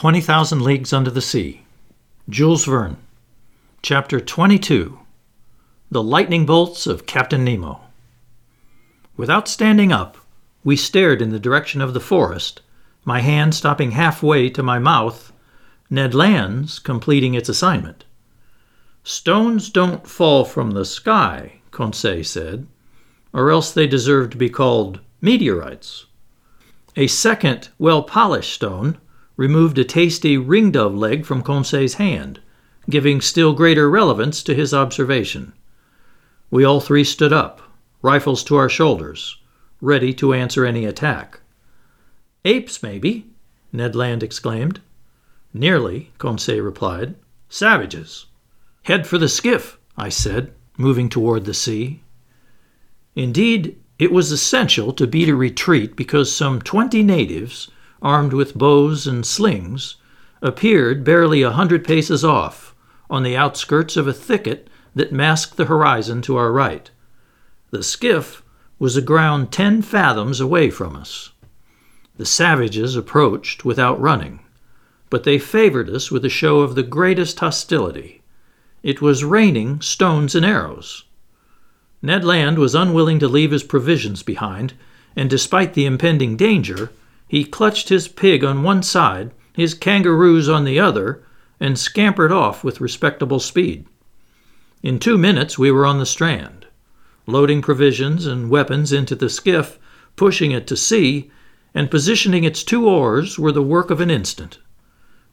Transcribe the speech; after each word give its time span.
20,000 0.00 0.62
Leagues 0.62 0.94
Under 0.94 1.10
the 1.10 1.20
Sea. 1.20 1.60
Jules 2.26 2.64
Verne. 2.64 2.96
Chapter 3.82 4.18
22 4.18 4.98
The 5.90 6.02
Lightning 6.02 6.46
Bolts 6.46 6.86
of 6.86 7.04
Captain 7.04 7.44
Nemo. 7.44 7.82
Without 9.18 9.46
standing 9.46 9.92
up, 9.92 10.16
we 10.64 10.74
stared 10.74 11.20
in 11.20 11.28
the 11.28 11.38
direction 11.38 11.82
of 11.82 11.92
the 11.92 12.00
forest, 12.00 12.62
my 13.04 13.20
hand 13.20 13.54
stopping 13.54 13.90
halfway 13.90 14.48
to 14.48 14.62
my 14.62 14.78
mouth, 14.78 15.34
Ned 15.90 16.14
Land's 16.14 16.78
completing 16.78 17.34
its 17.34 17.50
assignment. 17.50 18.04
Stones 19.04 19.68
don't 19.68 20.08
fall 20.08 20.46
from 20.46 20.70
the 20.70 20.86
sky, 20.86 21.60
Conseil 21.72 22.24
said, 22.24 22.66
or 23.34 23.50
else 23.50 23.70
they 23.70 23.86
deserve 23.86 24.30
to 24.30 24.38
be 24.38 24.48
called 24.48 25.00
meteorites. 25.20 26.06
A 26.96 27.06
second, 27.06 27.68
well 27.78 28.02
polished 28.02 28.54
stone 28.54 28.96
removed 29.40 29.78
a 29.78 29.84
tasty 29.84 30.36
ringdove 30.36 30.94
leg 30.94 31.24
from 31.24 31.42
Conseil's 31.42 31.94
hand, 31.94 32.38
giving 32.90 33.22
still 33.22 33.54
greater 33.54 33.88
relevance 33.88 34.42
to 34.42 34.54
his 34.54 34.74
observation. 34.74 35.54
We 36.50 36.62
all 36.62 36.78
three 36.78 37.04
stood 37.04 37.32
up, 37.32 37.62
rifles 38.02 38.44
to 38.44 38.56
our 38.56 38.68
shoulders, 38.68 39.38
ready 39.80 40.12
to 40.12 40.34
answer 40.34 40.66
any 40.66 40.84
attack. 40.84 41.40
Apes, 42.44 42.82
maybe, 42.82 43.30
Ned 43.72 43.96
Land 43.96 44.22
exclaimed. 44.22 44.82
Nearly, 45.54 46.10
Conseil 46.18 46.62
replied. 46.62 47.14
Savages. 47.48 48.26
Head 48.82 49.06
for 49.06 49.16
the 49.16 49.26
skiff, 49.26 49.78
I 49.96 50.10
said, 50.10 50.52
moving 50.76 51.08
toward 51.08 51.46
the 51.46 51.54
sea. 51.54 52.02
Indeed, 53.16 53.80
it 53.98 54.12
was 54.12 54.32
essential 54.32 54.92
to 54.92 55.06
beat 55.06 55.30
a 55.30 55.34
retreat 55.34 55.96
because 55.96 56.30
some 56.30 56.60
twenty 56.60 57.02
natives 57.02 57.70
armed 58.02 58.32
with 58.32 58.54
bows 58.54 59.06
and 59.06 59.24
slings, 59.26 59.96
appeared 60.42 61.04
barely 61.04 61.42
a 61.42 61.52
hundred 61.52 61.84
paces 61.84 62.24
off, 62.24 62.74
on 63.08 63.22
the 63.22 63.36
outskirts 63.36 63.96
of 63.96 64.06
a 64.06 64.12
thicket 64.12 64.68
that 64.94 65.12
masked 65.12 65.56
the 65.56 65.66
horizon 65.66 66.22
to 66.22 66.36
our 66.36 66.52
right. 66.52 66.90
The 67.70 67.82
skiff 67.82 68.42
was 68.78 68.96
aground 68.96 69.52
ten 69.52 69.82
fathoms 69.82 70.40
away 70.40 70.70
from 70.70 70.96
us. 70.96 71.30
The 72.16 72.26
savages 72.26 72.96
approached 72.96 73.64
without 73.64 74.00
running, 74.00 74.40
but 75.10 75.24
they 75.24 75.38
favored 75.38 75.90
us 75.90 76.10
with 76.10 76.24
a 76.24 76.28
show 76.28 76.60
of 76.60 76.74
the 76.74 76.82
greatest 76.82 77.40
hostility. 77.40 78.22
It 78.82 79.02
was 79.02 79.24
raining 79.24 79.80
stones 79.82 80.34
and 80.34 80.46
arrows. 80.46 81.04
Ned 82.02 82.24
Land 82.24 82.58
was 82.58 82.74
unwilling 82.74 83.18
to 83.18 83.28
leave 83.28 83.50
his 83.50 83.62
provisions 83.62 84.22
behind, 84.22 84.72
and 85.14 85.28
despite 85.28 85.74
the 85.74 85.84
impending 85.84 86.36
danger, 86.36 86.90
he 87.30 87.44
clutched 87.44 87.90
his 87.90 88.08
pig 88.08 88.42
on 88.42 88.64
one 88.64 88.82
side, 88.82 89.30
his 89.52 89.72
kangaroos 89.72 90.48
on 90.48 90.64
the 90.64 90.80
other, 90.80 91.22
and 91.60 91.78
scampered 91.78 92.32
off 92.32 92.64
with 92.64 92.80
respectable 92.80 93.38
speed. 93.38 93.86
In 94.82 94.98
two 94.98 95.16
minutes 95.16 95.56
we 95.56 95.70
were 95.70 95.86
on 95.86 96.00
the 96.00 96.06
strand. 96.06 96.66
Loading 97.26 97.62
provisions 97.62 98.26
and 98.26 98.50
weapons 98.50 98.92
into 98.92 99.14
the 99.14 99.30
skiff, 99.30 99.78
pushing 100.16 100.50
it 100.50 100.66
to 100.66 100.76
sea, 100.76 101.30
and 101.72 101.88
positioning 101.88 102.42
its 102.42 102.64
two 102.64 102.88
oars 102.88 103.38
were 103.38 103.52
the 103.52 103.62
work 103.62 103.92
of 103.92 104.00
an 104.00 104.10
instant. 104.10 104.58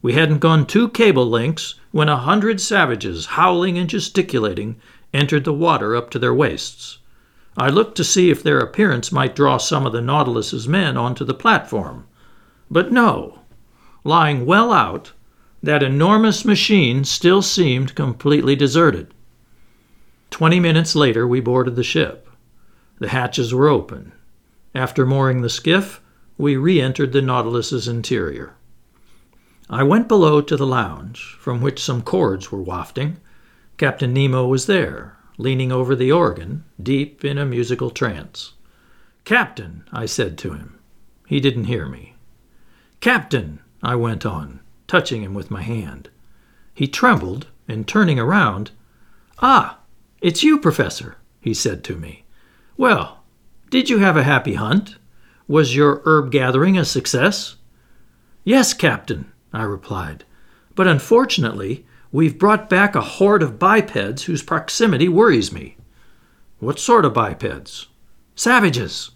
We 0.00 0.12
hadn't 0.12 0.38
gone 0.38 0.66
two 0.66 0.90
cable 0.90 1.28
lengths 1.28 1.74
when 1.90 2.08
a 2.08 2.16
hundred 2.16 2.60
savages, 2.60 3.26
howling 3.26 3.76
and 3.76 3.90
gesticulating, 3.90 4.76
entered 5.12 5.42
the 5.42 5.52
water 5.52 5.96
up 5.96 6.10
to 6.10 6.20
their 6.20 6.32
waists. 6.32 6.98
I 7.58 7.70
looked 7.70 7.96
to 7.96 8.04
see 8.04 8.30
if 8.30 8.40
their 8.40 8.60
appearance 8.60 9.10
might 9.10 9.34
draw 9.34 9.56
some 9.56 9.84
of 9.84 9.92
the 9.92 10.00
Nautilus's 10.00 10.68
men 10.68 10.96
onto 10.96 11.24
the 11.24 11.34
platform. 11.34 12.06
But 12.70 12.92
no. 12.92 13.40
Lying 14.04 14.46
well 14.46 14.72
out, 14.72 15.10
that 15.60 15.82
enormous 15.82 16.44
machine 16.44 17.02
still 17.02 17.42
seemed 17.42 17.96
completely 17.96 18.54
deserted. 18.54 19.12
Twenty 20.30 20.60
minutes 20.60 20.94
later, 20.94 21.26
we 21.26 21.40
boarded 21.40 21.74
the 21.74 21.82
ship. 21.82 22.28
The 23.00 23.08
hatches 23.08 23.52
were 23.52 23.68
open. 23.68 24.12
After 24.72 25.04
mooring 25.04 25.40
the 25.40 25.50
skiff, 25.50 26.00
we 26.36 26.56
re 26.56 26.80
entered 26.80 27.12
the 27.12 27.22
Nautilus's 27.22 27.88
interior. 27.88 28.54
I 29.68 29.82
went 29.82 30.06
below 30.06 30.40
to 30.42 30.56
the 30.56 30.66
lounge, 30.66 31.36
from 31.40 31.60
which 31.60 31.82
some 31.82 32.02
chords 32.02 32.52
were 32.52 32.62
wafting. 32.62 33.16
Captain 33.78 34.12
Nemo 34.12 34.46
was 34.46 34.66
there, 34.66 35.17
leaning 35.38 35.72
over 35.72 35.94
the 35.94 36.12
organ, 36.12 36.64
deep 36.82 37.24
in 37.24 37.38
a 37.38 37.46
musical 37.46 37.90
trance. 37.90 38.52
Captain, 39.24 39.84
I 39.92 40.04
said 40.04 40.36
to 40.38 40.52
him. 40.52 40.78
He 41.26 41.40
didn't 41.40 41.64
hear 41.64 41.86
me. 41.86 42.16
Captain, 43.00 43.60
I 43.82 43.94
went 43.94 44.26
on, 44.26 44.60
touching 44.88 45.22
him 45.22 45.34
with 45.34 45.50
my 45.50 45.62
hand. 45.62 46.10
He 46.74 46.88
trembled, 46.88 47.46
and 47.68 47.86
turning 47.86 48.18
around, 48.18 48.72
Ah, 49.40 49.78
it's 50.20 50.42
you, 50.42 50.58
Professor, 50.58 51.16
he 51.40 51.54
said 51.54 51.84
to 51.84 51.96
me. 51.96 52.24
Well, 52.76 53.22
did 53.70 53.88
you 53.88 53.98
have 53.98 54.16
a 54.16 54.24
happy 54.24 54.54
hunt? 54.54 54.96
Was 55.46 55.76
your 55.76 56.02
herb 56.04 56.32
gathering 56.32 56.76
a 56.76 56.84
success? 56.84 57.56
Yes, 58.42 58.74
Captain, 58.74 59.30
I 59.52 59.62
replied, 59.62 60.24
but 60.74 60.88
unfortunately 60.88 61.86
We've 62.10 62.38
brought 62.38 62.70
back 62.70 62.94
a 62.94 63.02
horde 63.02 63.42
of 63.42 63.58
bipeds 63.58 64.24
whose 64.24 64.42
proximity 64.42 65.08
worries 65.08 65.52
me. 65.52 65.76
What 66.58 66.78
sort 66.78 67.04
of 67.04 67.12
bipeds? 67.12 67.88
Savages. 68.34 69.10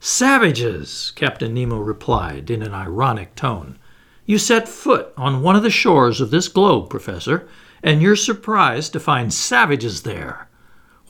Savages, 0.00 1.12
Captain 1.14 1.54
Nemo 1.54 1.78
replied 1.78 2.50
in 2.50 2.62
an 2.62 2.74
ironic 2.74 3.36
tone. 3.36 3.78
You 4.26 4.38
set 4.38 4.68
foot 4.68 5.12
on 5.16 5.42
one 5.42 5.54
of 5.54 5.62
the 5.62 5.70
shores 5.70 6.20
of 6.20 6.30
this 6.30 6.48
globe, 6.48 6.90
Professor, 6.90 7.48
and 7.84 8.02
you're 8.02 8.16
surprised 8.16 8.92
to 8.94 9.00
find 9.00 9.32
savages 9.32 10.02
there. 10.02 10.48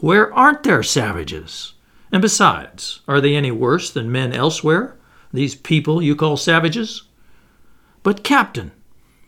Where 0.01 0.33
aren't 0.35 0.63
there 0.63 0.83
savages? 0.83 1.73
And 2.13 2.21
besides, 2.21 3.01
are 3.09 3.21
they 3.21 3.35
any 3.35 3.51
worse 3.51 3.91
than 3.91 4.13
men 4.13 4.33
elsewhere, 4.33 4.97
these 5.33 5.55
people 5.55 6.03
you 6.03 6.15
call 6.15 6.37
savages? 6.37 7.05
But, 8.03 8.23
Captain, 8.23 8.73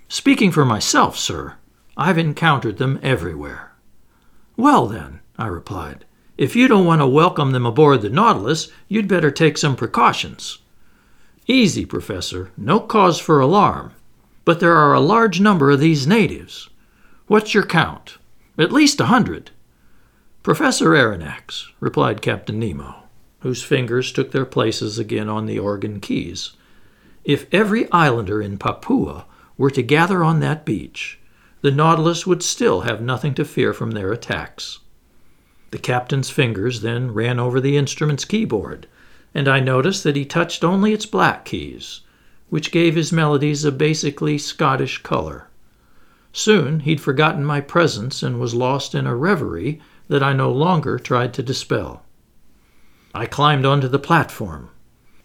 speaking 0.08 0.52
for 0.52 0.64
myself, 0.64 1.18
sir, 1.18 1.56
I've 1.96 2.18
encountered 2.18 2.78
them 2.78 2.98
everywhere. 3.02 3.72
Well, 4.56 4.86
then, 4.86 5.20
I 5.38 5.46
replied, 5.46 6.04
if 6.36 6.56
you 6.56 6.68
don't 6.68 6.86
want 6.86 7.02
to 7.02 7.06
welcome 7.06 7.52
them 7.52 7.66
aboard 7.66 8.02
the 8.02 8.08
Nautilus, 8.08 8.72
you'd 8.88 9.08
better 9.08 9.30
take 9.30 9.58
some 9.58 9.76
precautions. 9.76 10.58
Easy, 11.46 11.84
Professor, 11.84 12.50
no 12.56 12.80
cause 12.80 13.18
for 13.18 13.40
alarm. 13.40 13.92
But 14.44 14.60
there 14.60 14.76
are 14.76 14.94
a 14.94 15.00
large 15.00 15.40
number 15.40 15.70
of 15.70 15.80
these 15.80 16.06
natives. 16.06 16.70
What's 17.26 17.52
your 17.52 17.66
count? 17.66 18.16
At 18.56 18.72
least 18.72 19.00
a 19.00 19.06
hundred. 19.06 19.50
Professor 20.42 20.90
Aronnax, 20.90 21.66
replied 21.78 22.22
Captain 22.22 22.58
Nemo, 22.58 23.02
whose 23.40 23.62
fingers 23.62 24.10
took 24.10 24.32
their 24.32 24.46
places 24.46 24.98
again 24.98 25.28
on 25.28 25.44
the 25.44 25.58
organ 25.58 26.00
keys. 26.00 26.52
If 27.24 27.46
every 27.52 27.90
islander 27.92 28.40
in 28.40 28.56
Papua 28.56 29.26
were 29.58 29.70
to 29.70 29.82
gather 29.82 30.24
on 30.24 30.40
that 30.40 30.64
beach, 30.64 31.19
the 31.62 31.70
Nautilus 31.70 32.26
would 32.26 32.42
still 32.42 32.82
have 32.82 33.02
nothing 33.02 33.34
to 33.34 33.44
fear 33.44 33.72
from 33.72 33.90
their 33.90 34.12
attacks. 34.12 34.78
The 35.70 35.78
captain's 35.78 36.30
fingers 36.30 36.80
then 36.80 37.12
ran 37.12 37.38
over 37.38 37.60
the 37.60 37.76
instrument's 37.76 38.24
keyboard, 38.24 38.86
and 39.34 39.46
I 39.46 39.60
noticed 39.60 40.02
that 40.04 40.16
he 40.16 40.24
touched 40.24 40.64
only 40.64 40.92
its 40.92 41.06
black 41.06 41.44
keys, 41.44 42.00
which 42.48 42.72
gave 42.72 42.96
his 42.96 43.12
melodies 43.12 43.64
a 43.64 43.70
basically 43.70 44.38
Scottish 44.38 45.02
color. 45.02 45.48
Soon 46.32 46.80
he'd 46.80 47.00
forgotten 47.00 47.44
my 47.44 47.60
presence 47.60 48.22
and 48.22 48.40
was 48.40 48.54
lost 48.54 48.94
in 48.94 49.06
a 49.06 49.14
reverie 49.14 49.80
that 50.08 50.22
I 50.22 50.32
no 50.32 50.50
longer 50.50 50.98
tried 50.98 51.34
to 51.34 51.42
dispel. 51.42 52.04
I 53.14 53.26
climbed 53.26 53.66
onto 53.66 53.86
the 53.88 53.98
platform. 53.98 54.70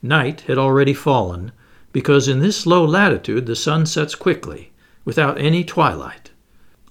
Night 0.02 0.42
had 0.42 0.58
already 0.58 0.94
fallen, 0.94 1.52
because 1.92 2.28
in 2.28 2.40
this 2.40 2.68
low 2.68 2.84
latitude 2.84 3.46
the 3.46 3.56
sun 3.56 3.86
sets 3.86 4.14
quickly, 4.14 4.72
without 5.06 5.40
any 5.40 5.64
twilight. 5.64 6.32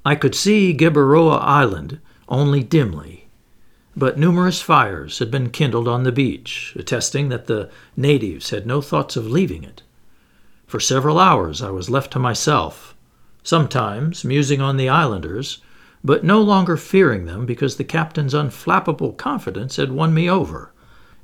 I 0.05 0.14
could 0.14 0.34
see 0.34 0.72
Gueboroa 0.72 1.38
Island 1.40 1.99
only 2.28 2.62
dimly, 2.62 3.28
but 3.96 4.19
numerous 4.19 4.62
fires 4.62 5.19
had 5.19 5.31
been 5.31 5.50
kindled 5.50 5.87
on 5.87 6.05
the 6.05 6.12
beach, 6.12 6.75
attesting 6.76 7.28
that 7.28 7.46
the 7.46 7.70
natives 7.96 8.50
had 8.50 8.66
no 8.66 8.81
thoughts 8.81 9.16
of 9.16 9.31
leaving 9.31 9.62
it. 9.62 9.82
For 10.66 10.81
several 10.81 11.19
hours 11.19 11.62
I 11.62 11.70
was 11.70 11.90
left 11.90 12.12
to 12.12 12.19
myself, 12.19 12.94
sometimes 13.43 14.25
musing 14.25 14.60
on 14.60 14.76
the 14.76 14.88
islanders, 14.88 15.60
but 16.02 16.25
no 16.25 16.40
longer 16.40 16.76
fearing 16.76 17.25
them 17.25 17.46
because 17.46 17.76
the 17.76 17.84
captain's 17.84 18.34
unflappable 18.34 19.17
confidence 19.17 19.76
had 19.76 19.93
won 19.93 20.12
me 20.12 20.28
over, 20.28 20.72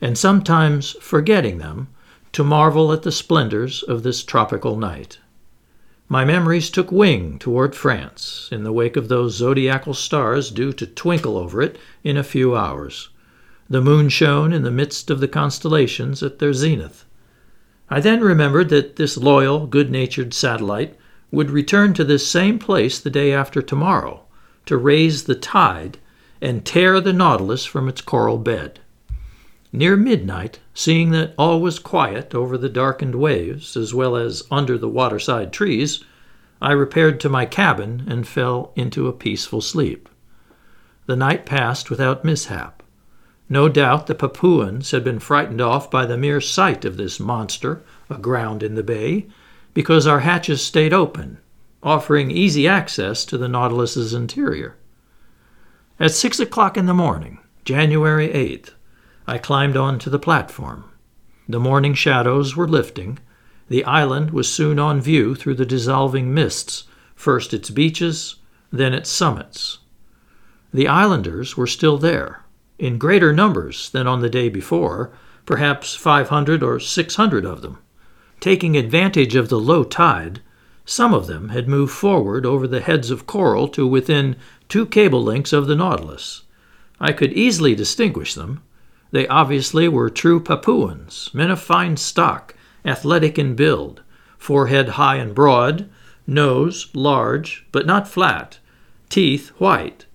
and 0.01 0.17
sometimes 0.17 0.93
forgetting 1.01 1.59
them 1.59 1.89
to 2.33 2.45
marvel 2.45 2.93
at 2.93 3.03
the 3.03 3.13
splendors 3.13 3.83
of 3.83 4.03
this 4.03 4.23
tropical 4.23 4.77
night. 4.77 5.19
My 6.13 6.25
memories 6.25 6.71
took 6.71 6.91
wing 6.91 7.39
toward 7.39 7.77
France 7.77 8.49
in 8.51 8.65
the 8.65 8.73
wake 8.73 8.97
of 8.97 9.07
those 9.07 9.37
zodiacal 9.37 9.95
stars 9.95 10.51
due 10.51 10.73
to 10.73 10.85
twinkle 10.85 11.39
over 11.39 11.63
it 11.63 11.79
in 12.03 12.17
a 12.17 12.25
few 12.25 12.57
hours. 12.57 13.11
The 13.69 13.81
moon 13.81 14.09
shone 14.09 14.53
in 14.53 14.65
the 14.65 14.73
midst 14.73 15.09
of 15.09 15.21
the 15.21 15.29
constellations 15.29 16.21
at 16.21 16.41
their 16.41 16.53
zenith. 16.53 17.05
I 17.89 18.01
then 18.01 18.23
remembered 18.23 18.71
that 18.71 18.97
this 18.97 19.17
loyal, 19.17 19.69
good 19.69 19.89
natured 19.89 20.35
satellite 20.35 20.97
would 21.31 21.49
return 21.49 21.95
to 21.95 22.03
this 22.03 22.27
same 22.27 22.59
place 22.59 22.99
the 22.99 23.09
day 23.09 23.33
after 23.33 23.63
tomorrow 23.63 24.25
to 24.67 24.77
raise 24.77 25.23
the 25.23 25.37
tide 25.37 25.99
and 26.41 26.65
tear 26.65 27.01
the 27.01 27.13
Nautilus 27.13 27.65
from 27.65 27.89
its 27.89 28.01
coral 28.01 28.39
bed. 28.39 28.81
Near 29.73 29.97
midnight, 29.97 30.59
seeing 30.75 31.11
that 31.11 31.33
all 31.39 31.61
was 31.61 31.79
quiet 31.79 32.35
over 32.35 32.59
the 32.59 32.69
darkened 32.69 33.15
waves 33.15 33.77
as 33.77 33.95
well 33.95 34.17
as 34.17 34.43
under 34.51 34.77
the 34.77 34.89
waterside 34.89 35.53
trees, 35.53 36.03
I 36.61 36.73
repaired 36.73 37.21
to 37.21 37.29
my 37.29 37.47
cabin 37.47 38.05
and 38.09 38.27
fell 38.27 38.73
into 38.75 39.07
a 39.07 39.13
peaceful 39.13 39.61
sleep. 39.61 40.09
The 41.07 41.15
night 41.15 41.47
passed 41.47 41.89
without 41.89 42.25
mishap. 42.25 42.83
No 43.49 43.69
doubt 43.69 44.07
the 44.07 44.15
Papuans 44.15 44.91
had 44.91 45.05
been 45.05 45.19
frightened 45.19 45.61
off 45.61 45.91
by 45.91 46.05
the 46.05 46.19
mere 46.19 46.41
sight 46.41 46.85
of 46.85 46.97
this 46.97 47.21
monster 47.21 47.83
aground 48.09 48.63
in 48.63 48.75
the 48.75 48.83
bay, 48.83 49.27
because 49.73 50.07
our 50.07 50.21
hatches 50.21 50.63
stayed 50.65 50.93
open, 50.93 51.39
offering 51.83 52.31
easy 52.31 52.67
access 52.67 53.25
to 53.25 53.39
the 53.39 53.49
Nautilus's 53.49 54.15
interior. 54.15 54.77
At 55.99 56.11
six 56.11 56.41
o'clock 56.41 56.77
in 56.77 56.87
the 56.87 56.95
morning, 56.95 57.39
January 57.65 58.29
8th, 58.29 58.71
I 59.31 59.39
climbed 59.39 59.77
onto 59.77 60.11
the 60.11 60.19
platform. 60.19 60.87
The 61.49 61.61
morning 61.61 61.95
shadows 61.95 62.57
were 62.57 62.67
lifting. 62.67 63.21
The 63.69 63.85
island 63.85 64.33
was 64.33 64.53
soon 64.53 64.81
on 64.81 65.01
view 65.01 65.37
through 65.37 65.55
the 65.55 65.65
dissolving 65.65 66.35
mists, 66.35 66.89
first 67.15 67.55
its 67.55 67.71
beaches, 67.71 68.35
then 68.73 68.93
its 68.93 69.09
summits. 69.09 69.79
The 70.75 70.89
islanders 70.89 71.57
were 71.57 71.69
still 71.69 71.97
there, 71.97 72.43
in 72.77 72.99
greater 72.99 73.33
numbers 73.33 73.91
than 73.91 74.09
on 74.09 74.21
the 74.21 74.29
day 74.29 74.49
before, 74.49 75.13
perhaps 75.47 75.95
500 75.95 76.65
or 76.65 76.81
600 76.81 77.45
of 77.45 77.63
them. 77.63 77.79
Taking 78.41 78.77
advantage 78.77 79.37
of 79.37 79.49
the 79.49 79.61
low 79.61 79.85
tide, 79.85 80.41
some 80.85 81.15
of 81.15 81.29
them 81.29 81.51
had 81.51 81.69
moved 81.69 81.93
forward 81.93 82.45
over 82.45 82.67
the 82.67 82.81
heads 82.81 83.13
of 83.13 83.29
coral 83.29 83.69
to 83.69 83.87
within 83.87 84.35
two 84.69 84.87
cable 84.87 85.23
lengths 85.23 85.53
of 85.53 85.69
the 85.69 85.77
Nautilus. 85.77 86.43
I 86.99 87.13
could 87.13 87.33
easily 87.35 87.77
distinguish 87.77 88.35
them. 88.35 88.63
They 89.13 89.27
obviously 89.29 89.89
were 89.89 90.09
true 90.09 90.41
Papuans, 90.41 91.31
men 91.33 91.51
of 91.51 91.61
fine 91.61 91.97
stock, 91.97 92.55
athletic 92.85 93.39
in 93.39 93.55
build, 93.55 94.03
forehead 94.39 94.91
high 94.91 95.17
and 95.17 95.35
broad, 95.35 95.89
nose 96.27 96.89
large 96.95 97.67
but 97.73 97.87
not 97.87 98.09
flat, 98.09 98.59
teeth 99.09 99.49
white. 99.59 100.07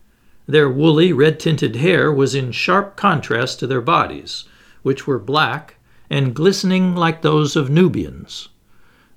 Their 0.47 0.69
woolly, 0.69 1.11
red 1.11 1.39
tinted 1.39 1.77
hair 1.77 2.11
was 2.11 2.35
in 2.35 2.51
sharp 2.51 2.95
contrast 2.95 3.59
to 3.59 3.67
their 3.67 3.81
bodies, 3.81 4.45
which 4.83 5.05
were 5.07 5.19
black 5.19 5.75
and 6.09 6.35
glistening 6.35 6.95
like 6.95 7.21
those 7.21 7.55
of 7.55 7.69
Nubians. 7.69 8.49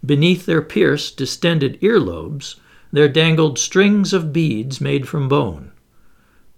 Beneath 0.05 0.47
their 0.47 0.63
pierced, 0.63 1.17
distended 1.17 1.81
earlobes, 1.81 2.57
there 2.93 3.09
dangled 3.09 3.59
strings 3.59 4.13
of 4.13 4.33
beads 4.33 4.81
made 4.81 5.07
from 5.07 5.29
bone. 5.29 5.73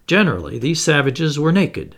Generally, 0.06 0.58
these 0.58 0.80
savages 0.80 1.38
were 1.38 1.52
naked, 1.52 1.96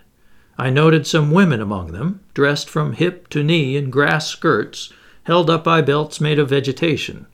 I 0.63 0.71
noted 0.71 1.09
some 1.09 1.33
women 1.33 1.61
among 1.61 1.91
them, 1.91 2.21
dressed 2.35 2.71
from 2.71 2.93
hip 2.93 3.29
to 3.31 3.43
knee 3.43 3.77
in 3.77 3.91
grass 3.91 4.29
skirts 4.29 4.93
held 5.25 5.51
up 5.51 5.65
by 5.65 5.83
belts 5.83 6.21
made 6.21 6.39
of 6.39 6.51
vegetation. 6.51 7.27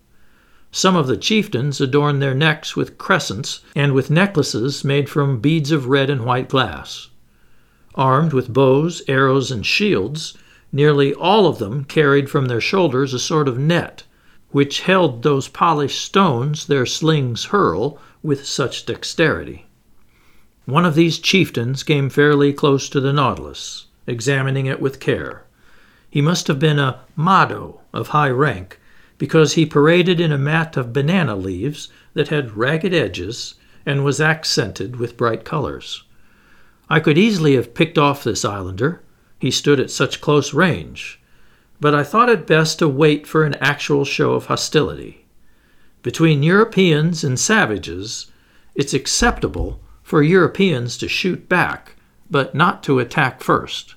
Some 0.73 0.97
of 0.97 1.09
the 1.09 1.17
chieftains 1.19 1.79
adorned 1.79 2.23
their 2.23 2.33
necks 2.33 2.75
with 2.75 2.97
crescents 2.97 3.61
and 3.77 3.93
with 3.93 4.11
necklaces 4.11 4.83
made 4.83 5.11
from 5.11 5.41
beads 5.41 5.71
of 5.73 5.89
red 5.89 6.09
and 6.09 6.25
white 6.25 6.49
glass. 6.49 7.09
Armed 7.95 8.33
with 8.33 8.51
bows, 8.51 9.03
arrows, 9.09 9.51
and 9.51 9.67
shields, 9.67 10.33
nearly 10.73 11.13
all 11.13 11.47
of 11.47 11.59
them 11.59 11.85
carried 11.85 12.31
from 12.31 12.47
their 12.47 12.63
shoulders 12.63 13.13
a 13.13 13.19
sort 13.19 13.47
of 13.47 13.59
net, 13.59 14.05
which 14.53 14.81
held 14.81 15.23
those 15.23 15.49
polished 15.49 16.03
stones 16.03 16.65
their 16.65 16.87
slings 16.87 17.45
hurl 17.45 18.01
with 18.23 18.47
such 18.47 18.87
dexterity. 18.87 19.67
One 20.69 20.85
of 20.85 20.95
these 20.95 21.19
chieftains 21.19 21.83
came 21.83 22.11
fairly 22.11 22.53
close 22.53 22.91
to 22.91 23.01
the 23.01 23.11
Nautilus, 23.11 23.87
examining 24.07 24.67
it 24.67 24.83
with 24.83 25.01
care. 25.01 25.45
He 26.11 26.21
must 26.21 26.47
have 26.47 26.59
been 26.59 26.79
a 26.79 27.01
Mado 27.17 27.81
of 27.95 28.09
high 28.09 28.29
rank, 28.29 28.79
because 29.17 29.55
he 29.55 29.65
paraded 29.65 30.21
in 30.21 30.31
a 30.31 30.37
mat 30.37 30.77
of 30.77 30.93
banana 30.93 31.37
leaves 31.37 31.89
that 32.13 32.29
had 32.29 32.59
ragged 32.59 32.93
edges 32.93 33.55
and 33.87 34.05
was 34.05 34.21
accented 34.21 34.97
with 34.97 35.17
bright 35.17 35.43
colors. 35.43 36.03
I 36.91 37.01
could 37.01 37.17
easily 37.17 37.55
have 37.55 37.73
picked 37.73 37.97
off 37.97 38.23
this 38.23 38.45
islander, 38.45 39.01
he 39.39 39.51
stood 39.51 39.81
at 39.81 39.91
such 39.91 40.21
close 40.21 40.53
range, 40.53 41.19
but 41.81 41.95
I 41.95 42.05
thought 42.05 42.29
it 42.29 42.47
best 42.47 42.79
to 42.81 42.89
wait 42.89 43.27
for 43.27 43.45
an 43.45 43.55
actual 43.55 44.05
show 44.05 44.33
of 44.35 44.45
hostility. 44.45 45.25
Between 46.03 46.43
Europeans 46.43 47.25
and 47.25 47.41
savages, 47.41 48.31
it's 48.75 48.93
acceptable 48.93 49.81
for 50.09 50.23
Europeans 50.23 50.97
to 50.97 51.07
shoot 51.07 51.51
back, 51.51 51.95
but 52.31 52.55
not 52.55 52.83
to 52.83 52.99
attack 52.99 53.43
first. 53.43 53.95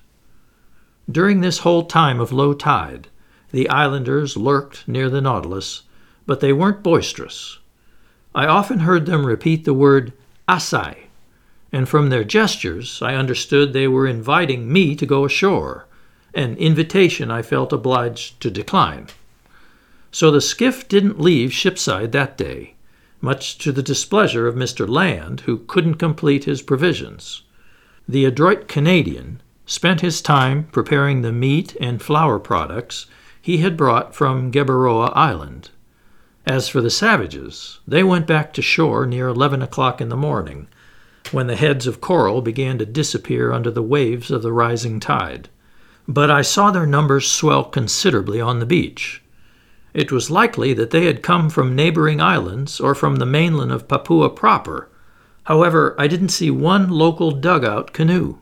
During 1.10 1.40
this 1.40 1.60
whole 1.60 1.84
time 1.84 2.20
of 2.20 2.30
low 2.30 2.52
tide, 2.52 3.08
the 3.50 3.66
islanders 3.70 4.36
lurked 4.36 4.86
near 4.86 5.08
the 5.08 5.22
Nautilus, 5.22 5.84
but 6.26 6.40
they 6.40 6.52
weren't 6.52 6.82
boisterous. 6.82 7.60
I 8.34 8.44
often 8.44 8.80
heard 8.80 9.06
them 9.06 9.24
repeat 9.24 9.64
the 9.64 9.72
word 9.72 10.12
Asai, 10.46 11.04
and 11.72 11.88
from 11.88 12.10
their 12.10 12.24
gestures 12.24 13.00
I 13.00 13.14
understood 13.14 13.72
they 13.72 13.88
were 13.88 14.06
inviting 14.06 14.70
me 14.70 14.94
to 14.96 15.06
go 15.06 15.24
ashore, 15.24 15.86
an 16.34 16.58
invitation 16.58 17.30
I 17.30 17.40
felt 17.40 17.72
obliged 17.72 18.38
to 18.42 18.50
decline. 18.50 19.06
So 20.10 20.30
the 20.30 20.42
skiff 20.42 20.86
didn't 20.88 21.18
leave 21.18 21.52
shipside 21.52 22.12
that 22.12 22.36
day, 22.36 22.71
much 23.22 23.56
to 23.56 23.72
the 23.72 23.82
displeasure 23.82 24.46
of 24.46 24.54
Mr. 24.54 24.86
Land, 24.86 25.42
who 25.42 25.58
couldn't 25.58 25.94
complete 25.94 26.44
his 26.44 26.60
provisions. 26.60 27.44
The 28.06 28.26
adroit 28.26 28.68
Canadian 28.68 29.40
spent 29.64 30.00
his 30.00 30.20
time 30.20 30.64
preparing 30.72 31.22
the 31.22 31.32
meat 31.32 31.76
and 31.80 32.02
flour 32.02 32.38
products 32.38 33.06
he 33.40 33.58
had 33.58 33.76
brought 33.76 34.14
from 34.14 34.50
Gueboroa 34.50 35.12
Island. 35.14 35.70
As 36.44 36.68
for 36.68 36.80
the 36.80 36.90
savages, 36.90 37.78
they 37.86 38.02
went 38.02 38.26
back 38.26 38.52
to 38.54 38.62
shore 38.62 39.06
near 39.06 39.28
eleven 39.28 39.62
o'clock 39.62 40.00
in 40.00 40.08
the 40.08 40.16
morning, 40.16 40.66
when 41.30 41.46
the 41.46 41.56
heads 41.56 41.86
of 41.86 42.00
coral 42.00 42.42
began 42.42 42.78
to 42.78 42.84
disappear 42.84 43.52
under 43.52 43.70
the 43.70 43.82
waves 43.82 44.30
of 44.30 44.42
the 44.42 44.52
rising 44.52 44.98
tide. 44.98 45.48
But 46.08 46.30
I 46.30 46.42
saw 46.42 46.72
their 46.72 46.86
numbers 46.86 47.30
swell 47.30 47.62
considerably 47.62 48.40
on 48.40 48.58
the 48.58 48.66
beach. 48.66 49.21
It 49.94 50.10
was 50.10 50.30
likely 50.30 50.72
that 50.74 50.90
they 50.90 51.06
had 51.06 51.22
come 51.22 51.50
from 51.50 51.74
neighboring 51.74 52.20
islands 52.20 52.80
or 52.80 52.94
from 52.94 53.16
the 53.16 53.26
mainland 53.26 53.72
of 53.72 53.88
Papua 53.88 54.30
proper. 54.30 54.88
However, 55.44 55.94
I 55.98 56.06
didn't 56.06 56.30
see 56.30 56.50
one 56.50 56.88
local 56.88 57.30
dugout 57.30 57.92
canoe. 57.92 58.38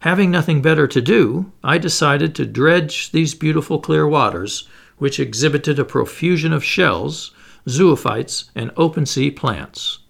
Having 0.00 0.30
nothing 0.30 0.62
better 0.62 0.86
to 0.88 1.00
do, 1.00 1.52
I 1.62 1.78
decided 1.78 2.34
to 2.34 2.46
dredge 2.46 3.12
these 3.12 3.34
beautiful 3.34 3.78
clear 3.78 4.06
waters, 4.06 4.68
which 4.98 5.20
exhibited 5.20 5.78
a 5.78 5.84
profusion 5.84 6.52
of 6.52 6.64
shells, 6.64 7.32
zoophytes, 7.68 8.50
and 8.54 8.72
open 8.76 9.06
sea 9.06 9.30
plants. 9.30 10.00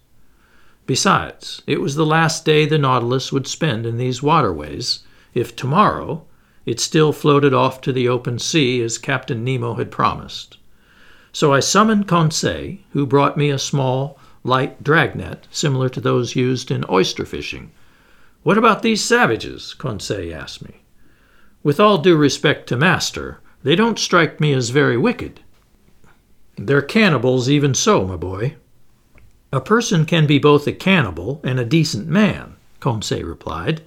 Besides, 0.85 1.61
it 1.67 1.81
was 1.81 1.95
the 1.95 2.05
last 2.05 2.43
day 2.43 2.65
the 2.65 2.77
Nautilus 2.77 3.31
would 3.31 3.47
spend 3.47 3.85
in 3.85 3.97
these 3.97 4.23
waterways, 4.23 4.99
if 5.33 5.55
tomorrow, 5.55 6.25
it 6.65 6.79
still 6.79 7.11
floated 7.11 7.53
off 7.53 7.81
to 7.81 7.91
the 7.91 8.07
open 8.07 8.39
sea 8.39 8.81
as 8.81 8.97
Captain 8.97 9.43
Nemo 9.43 9.75
had 9.75 9.91
promised. 9.91 10.57
So 11.31 11.51
I 11.51 11.59
summoned 11.59 12.07
Conseil, 12.07 12.77
who 12.91 13.05
brought 13.05 13.37
me 13.37 13.49
a 13.49 13.59
small, 13.59 14.19
light 14.43 14.83
dragnet 14.83 15.47
similar 15.51 15.89
to 15.89 16.01
those 16.01 16.35
used 16.35 16.71
in 16.71 16.85
oyster 16.89 17.25
fishing. 17.25 17.71
What 18.43 18.57
about 18.57 18.81
these 18.81 19.03
savages? 19.03 19.73
Conseil 19.73 20.33
asked 20.35 20.63
me. 20.63 20.81
With 21.63 21.79
all 21.79 21.97
due 21.97 22.15
respect 22.15 22.67
to 22.67 22.77
Master, 22.77 23.39
they 23.63 23.75
don't 23.75 23.97
strike 23.97 24.39
me 24.39 24.53
as 24.53 24.69
very 24.69 24.97
wicked. 24.97 25.39
They're 26.57 26.81
cannibals, 26.81 27.49
even 27.49 27.73
so, 27.73 28.05
my 28.05 28.17
boy. 28.17 28.55
A 29.51 29.61
person 29.61 30.05
can 30.05 30.27
be 30.27 30.39
both 30.39 30.67
a 30.67 30.73
cannibal 30.73 31.41
and 31.43 31.59
a 31.59 31.65
decent 31.65 32.07
man, 32.07 32.55
Conseil 32.79 33.25
replied 33.25 33.81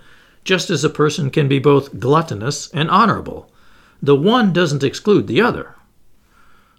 just 0.46 0.70
as 0.70 0.84
a 0.84 0.88
person 0.88 1.28
can 1.28 1.48
be 1.48 1.58
both 1.58 1.98
gluttonous 1.98 2.70
and 2.70 2.88
honorable. 2.88 3.50
The 4.00 4.14
one 4.14 4.52
doesn't 4.52 4.84
exclude 4.84 5.26
the 5.26 5.40
other. 5.40 5.74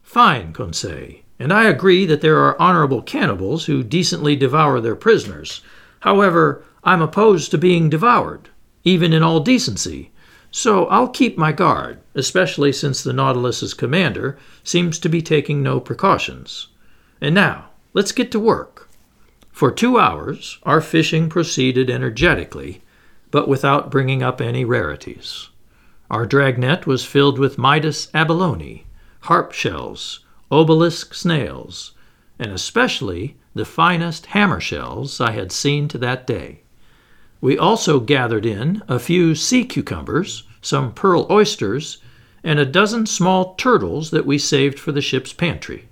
Fine, 0.02 0.54
Conseil, 0.54 1.18
and 1.38 1.52
I 1.52 1.66
agree 1.66 2.06
that 2.06 2.22
there 2.22 2.38
are 2.40 2.60
honorable 2.60 3.02
cannibals 3.02 3.66
who 3.66 3.84
decently 3.84 4.38
devour 4.38 4.80
their 4.80 4.96
prisoners. 4.96 5.62
However, 6.00 6.64
I'm 6.84 7.02
opposed 7.02 7.52
to 7.52 7.58
being 7.58 7.90
devoured, 7.90 8.48
even 8.86 9.12
in 9.12 9.22
all 9.22 9.42
decency, 9.42 10.12
so 10.50 10.86
I'll 10.86 11.10
keep 11.10 11.38
my 11.38 11.52
guard, 11.52 12.00
especially 12.16 12.72
since 12.72 13.04
the 13.04 13.12
Nautilus's 13.12 13.74
commander 13.74 14.38
seems 14.64 14.98
to 15.00 15.10
be 15.10 15.22
taking 15.22 15.62
no 15.62 15.82
precautions. 15.82 16.70
And 17.20 17.36
now, 17.36 17.72
let's 17.94 18.14
get 18.14 18.32
to 18.32 18.40
work. 18.40 18.88
For 19.52 19.72
two 19.72 20.00
hours, 20.00 20.58
our 20.64 20.80
fishing 20.80 21.28
proceeded 21.28 21.90
energetically, 21.90 22.82
but 23.38 23.48
without 23.48 23.92
bringing 23.92 24.24
up 24.24 24.42
any 24.42 24.66
rarities. 24.66 25.50
Our 26.10 26.26
dragnet 26.26 26.88
was 26.88 27.06
filled 27.06 27.38
with 27.38 27.60
Midas 27.60 28.10
abalone, 28.12 28.88
harp 29.20 29.52
shells, 29.52 30.22
obelisk 30.50 31.14
snails, 31.14 31.94
and 32.40 32.52
especially 32.52 33.38
the 33.54 33.64
finest 33.64 34.26
hammer 34.26 34.60
shells 34.60 35.22
I 35.22 35.34
had 35.34 35.52
seen 35.52 35.88
to 35.90 36.00
that 36.00 36.26
day. 36.26 36.62
We 37.40 37.60
also 37.60 38.00
gathered 38.00 38.44
in 38.44 38.82
a 38.88 38.98
few 38.98 39.36
sea 39.36 39.66
cucumbers, 39.66 40.42
some 40.60 40.92
pearl 40.92 41.28
oysters, 41.30 42.00
and 42.44 42.58
a 42.58 42.66
dozen 42.66 43.06
small 43.06 43.54
turtles 43.54 44.10
that 44.10 44.26
we 44.26 44.40
saved 44.40 44.80
for 44.80 44.92
the 44.92 45.00
ship's 45.00 45.32
pantry. 45.32 45.90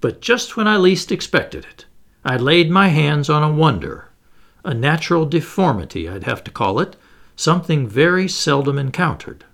But 0.00 0.20
just 0.20 0.56
when 0.56 0.68
I 0.68 0.76
least 0.76 1.10
expected 1.10 1.64
it, 1.64 1.86
I 2.24 2.36
laid 2.36 2.70
my 2.70 2.90
hands 2.90 3.28
on 3.28 3.42
a 3.42 3.52
wonder, 3.52 4.09
a 4.64 4.74
natural 4.74 5.26
deformity, 5.26 6.08
I'd 6.08 6.24
have 6.24 6.44
to 6.44 6.50
call 6.50 6.80
it, 6.80 6.96
something 7.36 7.88
very 7.88 8.28
seldom 8.28 8.78
encountered. 8.78 9.44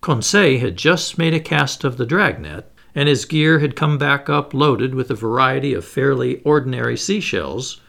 Conseil 0.00 0.58
had 0.58 0.76
just 0.76 1.18
made 1.18 1.34
a 1.34 1.40
cast 1.40 1.84
of 1.84 1.96
the 1.96 2.06
dragnet, 2.06 2.70
and 2.94 3.08
his 3.08 3.24
gear 3.24 3.60
had 3.60 3.76
come 3.76 3.98
back 3.98 4.28
up 4.28 4.52
loaded 4.52 4.94
with 4.94 5.10
a 5.10 5.14
variety 5.14 5.72
of 5.72 5.84
fairly 5.84 6.42
ordinary 6.42 6.96
seashells, 6.96 7.80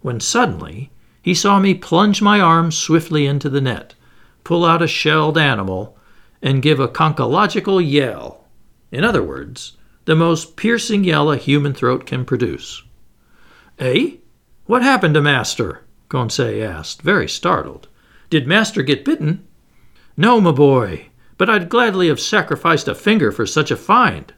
when 0.00 0.20
suddenly 0.20 0.90
he 1.20 1.34
saw 1.34 1.58
me 1.58 1.74
plunge 1.74 2.22
my 2.22 2.40
arm 2.40 2.70
swiftly 2.70 3.26
into 3.26 3.50
the 3.50 3.60
net, 3.60 3.94
pull 4.44 4.64
out 4.64 4.80
a 4.80 4.86
shelled 4.86 5.36
animal, 5.36 5.98
and 6.40 6.62
give 6.62 6.78
a 6.78 6.86
conchological 6.86 7.80
yell. 7.80 8.44
In 8.92 9.02
other 9.02 9.22
words, 9.22 9.76
the 10.04 10.14
most 10.14 10.56
piercing 10.56 11.02
yell 11.02 11.32
a 11.32 11.36
human 11.36 11.74
throat 11.74 12.06
can 12.06 12.24
produce. 12.24 12.84
Eh? 13.80 14.12
What 14.66 14.82
happened 14.82 15.14
to 15.14 15.20
Master? 15.20 15.82
Conseil 16.08 16.68
asked, 16.68 17.02
very 17.02 17.28
startled. 17.28 17.88
Did 18.30 18.46
Master 18.46 18.82
get 18.82 19.04
bitten? 19.04 19.46
No, 20.16 20.40
my 20.40 20.52
boy, 20.52 21.08
but 21.38 21.50
I'd 21.50 21.68
gladly 21.68 22.08
have 22.08 22.20
sacrificed 22.20 22.88
a 22.88 22.94
finger 22.94 23.30
for 23.30 23.46
such 23.46 23.70
a 23.70 23.76
find. 23.76 24.32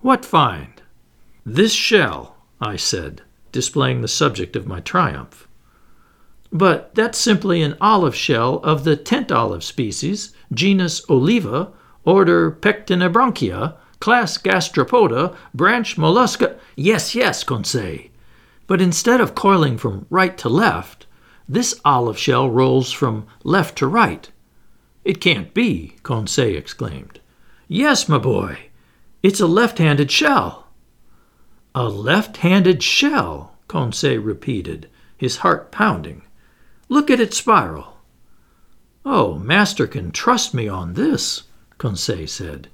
What 0.00 0.24
find? 0.24 0.82
This 1.44 1.72
shell, 1.72 2.36
I 2.60 2.76
said, 2.76 3.22
displaying 3.52 4.00
the 4.00 4.08
subject 4.08 4.56
of 4.56 4.66
my 4.66 4.80
triumph. 4.80 5.46
But 6.52 6.94
that's 6.94 7.18
simply 7.18 7.62
an 7.62 7.76
olive 7.80 8.14
shell 8.14 8.56
of 8.58 8.84
the 8.84 8.96
tent 8.96 9.30
olive 9.30 9.64
species, 9.64 10.34
genus 10.52 11.08
Oliva, 11.10 11.72
order 12.04 12.50
Pectinibranchia, 12.50 13.74
class 14.00 14.38
Gastropoda, 14.38 15.36
branch 15.52 15.96
Mollusca. 15.96 16.58
Yes, 16.76 17.14
yes, 17.14 17.44
Conseil. 17.44 18.08
But 18.66 18.80
instead 18.80 19.20
of 19.20 19.34
coiling 19.34 19.78
from 19.78 20.06
right 20.10 20.36
to 20.38 20.48
left, 20.48 21.06
this 21.48 21.80
olive 21.84 22.18
shell 22.18 22.50
rolls 22.50 22.90
from 22.92 23.26
left 23.44 23.78
to 23.78 23.86
right. 23.86 24.30
It 25.04 25.20
can't 25.20 25.54
be, 25.54 25.94
Conseil 26.02 26.56
exclaimed. 26.56 27.20
Yes, 27.68 28.08
my 28.08 28.18
boy, 28.18 28.70
it's 29.22 29.40
a 29.40 29.46
left 29.46 29.78
handed 29.78 30.10
shell. 30.10 30.66
A 31.74 31.88
left 31.88 32.38
handed 32.38 32.82
shell, 32.82 33.56
Conseil 33.68 34.20
repeated, 34.20 34.88
his 35.16 35.38
heart 35.38 35.70
pounding. 35.70 36.22
Look 36.88 37.10
at 37.10 37.20
its 37.20 37.36
spiral. 37.36 37.98
Oh, 39.04 39.38
master 39.38 39.86
can 39.86 40.10
trust 40.10 40.54
me 40.54 40.68
on 40.68 40.94
this, 40.94 41.44
Conseil 41.78 42.26
said, 42.26 42.68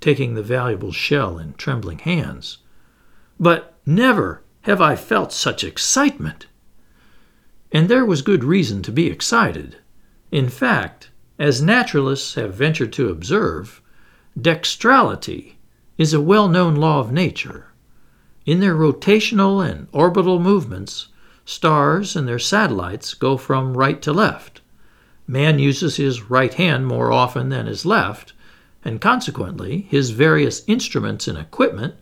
taking 0.00 0.34
the 0.34 0.42
valuable 0.42 0.92
shell 0.92 1.38
in 1.38 1.54
trembling 1.54 2.00
hands. 2.00 2.58
But 3.40 3.74
never 3.86 4.42
have 4.68 4.82
I 4.82 4.94
felt 4.96 5.32
such 5.32 5.64
excitement. 5.64 6.46
And 7.72 7.88
there 7.88 8.04
was 8.04 8.20
good 8.20 8.44
reason 8.44 8.82
to 8.82 8.92
be 8.92 9.06
excited. 9.06 9.76
In 10.30 10.50
fact, 10.50 11.08
as 11.38 11.62
naturalists 11.62 12.34
have 12.34 12.52
ventured 12.52 12.92
to 12.92 13.08
observe, 13.08 13.80
dextrality 14.38 15.54
is 15.96 16.12
a 16.12 16.20
well 16.20 16.48
known 16.48 16.76
law 16.76 17.00
of 17.00 17.10
nature. 17.10 17.72
In 18.44 18.60
their 18.60 18.74
rotational 18.74 19.66
and 19.66 19.88
orbital 19.90 20.38
movements, 20.38 21.08
stars 21.46 22.14
and 22.14 22.28
their 22.28 22.38
satellites 22.38 23.14
go 23.14 23.38
from 23.38 23.74
right 23.74 24.02
to 24.02 24.12
left. 24.12 24.60
Man 25.26 25.58
uses 25.58 25.96
his 25.96 26.28
right 26.28 26.52
hand 26.52 26.86
more 26.86 27.10
often 27.10 27.48
than 27.48 27.64
his 27.64 27.86
left, 27.86 28.34
and 28.84 29.00
consequently, 29.00 29.86
his 29.88 30.10
various 30.10 30.62
instruments 30.66 31.26
and 31.26 31.38
equipment 31.38 31.94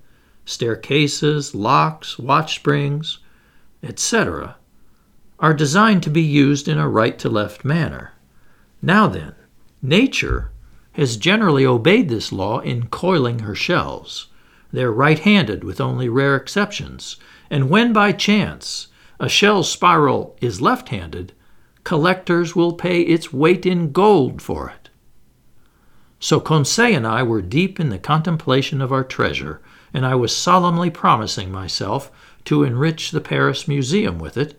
staircases, 0.46 1.54
locks, 1.54 2.18
watch 2.18 2.54
springs, 2.54 3.18
etc., 3.82 4.56
are 5.38 5.52
designed 5.52 6.02
to 6.02 6.08
be 6.08 6.22
used 6.22 6.66
in 6.66 6.78
a 6.78 6.88
right 6.88 7.18
to 7.18 7.28
left 7.28 7.62
manner. 7.62 8.12
Now 8.80 9.06
then, 9.06 9.34
nature 9.82 10.50
has 10.92 11.18
generally 11.18 11.66
obeyed 11.66 12.08
this 12.08 12.32
law 12.32 12.60
in 12.60 12.86
coiling 12.86 13.40
her 13.40 13.54
shells. 13.54 14.28
They're 14.72 14.90
right 14.90 15.18
handed 15.18 15.62
with 15.62 15.80
only 15.80 16.08
rare 16.08 16.36
exceptions, 16.36 17.16
and 17.50 17.68
when 17.68 17.92
by 17.92 18.12
chance 18.12 18.88
a 19.20 19.28
shell 19.28 19.62
spiral 19.62 20.36
is 20.40 20.62
left 20.62 20.88
handed, 20.88 21.32
collectors 21.84 22.56
will 22.56 22.72
pay 22.72 23.02
its 23.02 23.32
weight 23.32 23.66
in 23.66 23.92
gold 23.92 24.40
for 24.40 24.70
it. 24.70 24.88
So 26.18 26.40
Conseil 26.40 26.96
and 26.96 27.06
I 27.06 27.22
were 27.22 27.42
deep 27.42 27.78
in 27.78 27.90
the 27.90 27.98
contemplation 27.98 28.80
of 28.80 28.92
our 28.92 29.04
treasure, 29.04 29.60
and 29.92 30.06
I 30.06 30.14
was 30.14 30.36
solemnly 30.36 30.90
promising 30.90 31.50
myself 31.50 32.10
to 32.44 32.64
enrich 32.64 33.10
the 33.10 33.20
Paris 33.20 33.66
Museum 33.66 34.18
with 34.18 34.36
it, 34.36 34.58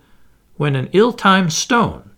when 0.55 0.75
an 0.75 0.89
ill 0.93 1.13
timed 1.13 1.53
stone, 1.53 2.11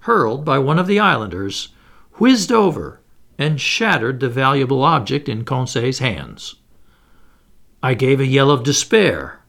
hurled 0.00 0.44
by 0.44 0.58
one 0.58 0.78
of 0.78 0.86
the 0.86 1.00
islanders, 1.00 1.68
whizzed 2.14 2.52
over 2.52 3.00
and 3.38 3.60
shattered 3.60 4.20
the 4.20 4.28
valuable 4.28 4.82
object 4.82 5.28
in 5.28 5.44
Conseil's 5.44 5.98
hands. 5.98 6.56
I 7.82 7.94
gave 7.94 8.20
a 8.20 8.26
yell 8.26 8.50
of 8.50 8.62
despair. 8.62 9.40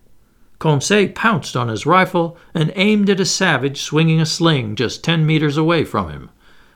Conseil 0.59 1.09
pounced 1.09 1.55
on 1.55 1.67
his 1.67 1.85
rifle 1.85 2.37
and 2.53 2.71
aimed 2.75 3.09
at 3.09 3.19
a 3.19 3.25
savage 3.25 3.81
swinging 3.81 4.19
a 4.19 4.25
sling 4.25 4.75
just 4.75 5.03
ten 5.03 5.25
meters 5.25 5.57
away 5.57 5.83
from 5.83 6.09
him. 6.09 6.29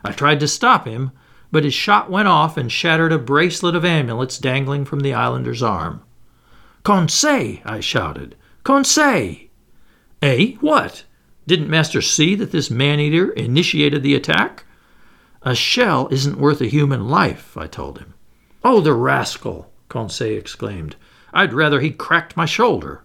I 0.03 0.11
tried 0.11 0.39
to 0.41 0.47
stop 0.47 0.85
him, 0.85 1.11
but 1.51 1.63
his 1.63 1.73
shot 1.73 2.09
went 2.11 2.27
off 2.27 2.57
and 2.57 2.71
shattered 2.71 3.11
a 3.11 3.17
bracelet 3.17 3.75
of 3.75 3.83
amulets 3.83 4.37
dangling 4.37 4.85
from 4.85 4.99
the 4.99 5.13
islander's 5.13 5.63
arm. 5.63 6.01
Conseil! 6.83 7.59
I 7.65 7.79
shouted. 7.79 8.35
Conseil! 8.63 9.35
Eh? 10.21 10.53
What? 10.59 11.03
Didn't 11.47 11.69
Master 11.69 12.01
see 12.01 12.35
that 12.35 12.51
this 12.51 12.69
man 12.69 12.99
eater 12.99 13.31
initiated 13.31 14.03
the 14.03 14.15
attack? 14.15 14.65
A 15.41 15.55
shell 15.55 16.07
isn't 16.11 16.39
worth 16.39 16.61
a 16.61 16.67
human 16.67 17.07
life, 17.07 17.57
I 17.57 17.67
told 17.67 17.99
him. 17.99 18.13
Oh, 18.63 18.81
the 18.81 18.93
rascal! 18.93 19.71
Conseil 19.87 20.37
exclaimed. 20.37 20.95
I'd 21.33 21.53
rather 21.53 21.79
he 21.79 21.91
cracked 21.91 22.37
my 22.37 22.45
shoulder. 22.45 23.03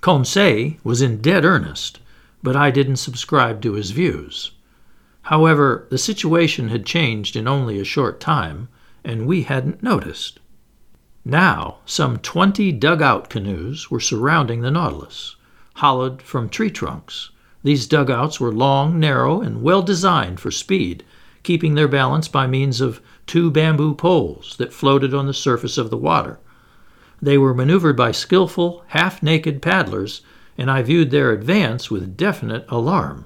Conseil 0.00 0.74
was 0.84 1.02
in 1.02 1.20
dead 1.20 1.44
earnest, 1.44 2.00
but 2.42 2.56
I 2.56 2.70
didn't 2.70 2.96
subscribe 2.96 3.60
to 3.62 3.72
his 3.72 3.90
views. 3.90 4.52
However, 5.22 5.86
the 5.90 5.98
situation 5.98 6.68
had 6.68 6.84
changed 6.84 7.36
in 7.36 7.48
only 7.48 7.80
a 7.80 7.84
short 7.84 8.20
time, 8.20 8.68
and 9.02 9.26
we 9.26 9.42
hadn't 9.42 9.82
noticed. 9.82 10.40
Now, 11.26 11.78
some 11.86 12.18
twenty 12.18 12.70
dugout 12.70 13.30
canoes 13.30 13.90
were 13.90 13.98
surrounding 13.98 14.60
the 14.60 14.70
Nautilus, 14.70 15.36
hollowed 15.76 16.20
from 16.20 16.50
tree 16.50 16.70
trunks. 16.70 17.30
These 17.62 17.86
dugouts 17.86 18.38
were 18.38 18.52
long, 18.52 19.00
narrow, 19.00 19.40
and 19.40 19.62
well 19.62 19.80
designed 19.80 20.38
for 20.38 20.50
speed, 20.50 21.02
keeping 21.42 21.76
their 21.76 21.88
balance 21.88 22.28
by 22.28 22.46
means 22.46 22.82
of 22.82 23.00
two 23.26 23.50
bamboo 23.50 23.94
poles 23.94 24.56
that 24.58 24.74
floated 24.74 25.14
on 25.14 25.26
the 25.26 25.32
surface 25.32 25.78
of 25.78 25.88
the 25.88 25.96
water. 25.96 26.38
They 27.22 27.38
were 27.38 27.54
maneuvered 27.54 27.96
by 27.96 28.12
skillful, 28.12 28.84
half 28.88 29.22
naked 29.22 29.62
paddlers, 29.62 30.20
and 30.58 30.70
I 30.70 30.82
viewed 30.82 31.10
their 31.10 31.32
advance 31.32 31.90
with 31.90 32.18
definite 32.18 32.66
alarm. 32.68 33.24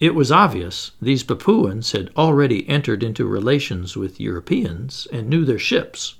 It 0.00 0.14
was 0.14 0.32
obvious 0.32 0.92
these 1.02 1.24
Papuans 1.24 1.92
had 1.92 2.10
already 2.16 2.66
entered 2.70 3.02
into 3.02 3.26
relations 3.26 3.98
with 3.98 4.18
Europeans 4.18 5.06
and 5.12 5.28
knew 5.28 5.44
their 5.44 5.58
ships. 5.58 6.14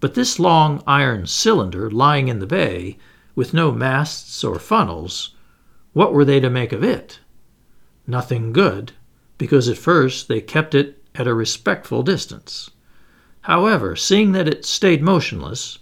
But 0.00 0.14
this 0.14 0.38
long 0.38 0.82
iron 0.86 1.26
cylinder 1.26 1.90
lying 1.90 2.28
in 2.28 2.38
the 2.38 2.46
bay, 2.46 2.98
with 3.34 3.54
no 3.54 3.72
masts 3.72 4.44
or 4.44 4.58
funnels, 4.58 5.34
what 5.92 6.12
were 6.12 6.24
they 6.24 6.40
to 6.40 6.50
make 6.50 6.72
of 6.72 6.84
it? 6.84 7.20
Nothing 8.06 8.52
good, 8.52 8.92
because 9.38 9.68
at 9.68 9.78
first 9.78 10.28
they 10.28 10.40
kept 10.40 10.74
it 10.74 11.02
at 11.14 11.26
a 11.26 11.34
respectful 11.34 12.02
distance. 12.02 12.70
However, 13.42 13.96
seeing 13.96 14.32
that 14.32 14.48
it 14.48 14.64
stayed 14.64 15.02
motionless, 15.02 15.78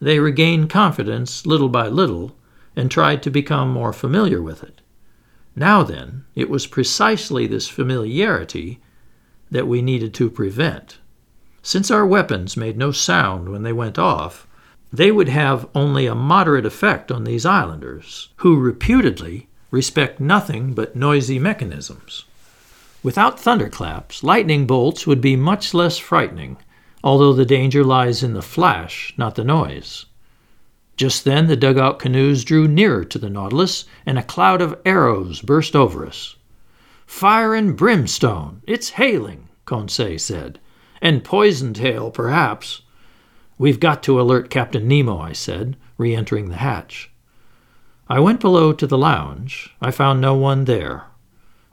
they 0.00 0.18
regained 0.18 0.70
confidence 0.70 1.46
little 1.46 1.68
by 1.68 1.88
little 1.88 2.36
and 2.74 2.90
tried 2.90 3.22
to 3.22 3.30
become 3.30 3.70
more 3.70 3.92
familiar 3.92 4.42
with 4.42 4.64
it. 4.64 4.80
Now 5.54 5.82
then, 5.82 6.24
it 6.34 6.48
was 6.48 6.66
precisely 6.66 7.46
this 7.46 7.68
familiarity 7.68 8.80
that 9.50 9.68
we 9.68 9.82
needed 9.82 10.14
to 10.14 10.30
prevent. 10.30 10.98
Since 11.62 11.92
our 11.92 12.04
weapons 12.04 12.56
made 12.56 12.76
no 12.76 12.90
sound 12.90 13.48
when 13.48 13.62
they 13.62 13.72
went 13.72 13.98
off, 13.98 14.48
they 14.92 15.12
would 15.12 15.28
have 15.28 15.68
only 15.74 16.06
a 16.06 16.14
moderate 16.14 16.66
effect 16.66 17.12
on 17.12 17.24
these 17.24 17.46
islanders, 17.46 18.30
who 18.36 18.58
reputedly 18.58 19.48
respect 19.70 20.20
nothing 20.20 20.74
but 20.74 20.96
noisy 20.96 21.38
mechanisms. 21.38 22.24
Without 23.02 23.38
thunderclaps, 23.40 24.22
lightning 24.22 24.66
bolts 24.66 25.06
would 25.06 25.20
be 25.20 25.34
much 25.36 25.72
less 25.72 25.98
frightening, 25.98 26.56
although 27.02 27.32
the 27.32 27.46
danger 27.46 27.84
lies 27.84 28.22
in 28.22 28.34
the 28.34 28.42
flash, 28.42 29.14
not 29.16 29.36
the 29.36 29.44
noise. 29.44 30.06
Just 30.96 31.24
then 31.24 31.46
the 31.46 31.56
dugout 31.56 31.98
canoes 31.98 32.44
drew 32.44 32.68
nearer 32.68 33.04
to 33.04 33.18
the 33.18 33.30
Nautilus, 33.30 33.86
and 34.04 34.18
a 34.18 34.22
cloud 34.22 34.60
of 34.60 34.78
arrows 34.84 35.40
burst 35.40 35.74
over 35.74 36.06
us. 36.06 36.36
Fire 37.06 37.54
and 37.54 37.76
brimstone! 37.76 38.62
It's 38.66 38.90
hailing, 38.90 39.48
Conseil 39.64 40.18
said. 40.18 40.58
And 41.02 41.24
poisoned 41.24 41.76
hail, 41.78 42.10
perhaps. 42.10 42.82
We've 43.58 43.80
got 43.80 44.02
to 44.04 44.20
alert 44.20 44.50
Captain 44.50 44.88
Nemo, 44.88 45.18
I 45.18 45.32
said, 45.32 45.76
re 45.98 46.14
entering 46.14 46.48
the 46.48 46.56
hatch. 46.56 47.10
I 48.08 48.20
went 48.20 48.40
below 48.40 48.72
to 48.72 48.86
the 48.86 48.96
lounge. 48.96 49.74
I 49.80 49.90
found 49.90 50.20
no 50.20 50.34
one 50.34 50.64
there. 50.64 51.06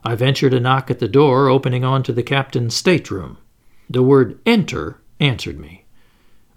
I 0.03 0.15
ventured 0.15 0.53
a 0.53 0.59
knock 0.59 0.89
at 0.89 0.98
the 0.98 1.07
door 1.07 1.48
opening 1.48 1.83
onto 1.83 2.12
the 2.12 2.24
captain's 2.24 2.75
stateroom. 2.75 3.38
The 3.89 4.01
word 4.01 4.39
enter 4.45 5.00
answered 5.19 5.59
me. 5.59 5.86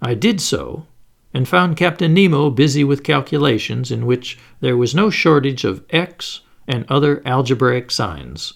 I 0.01 0.15
did 0.15 0.41
so, 0.41 0.87
and 1.33 1.47
found 1.47 1.77
Captain 1.77 2.13
Nemo 2.13 2.49
busy 2.49 2.83
with 2.83 3.03
calculations 3.03 3.91
in 3.91 4.05
which 4.05 4.37
there 4.61 4.77
was 4.77 4.95
no 4.95 5.09
shortage 5.09 5.63
of 5.63 5.83
x 5.91 6.41
and 6.67 6.85
other 6.89 7.21
algebraic 7.25 7.91
signs. 7.91 8.53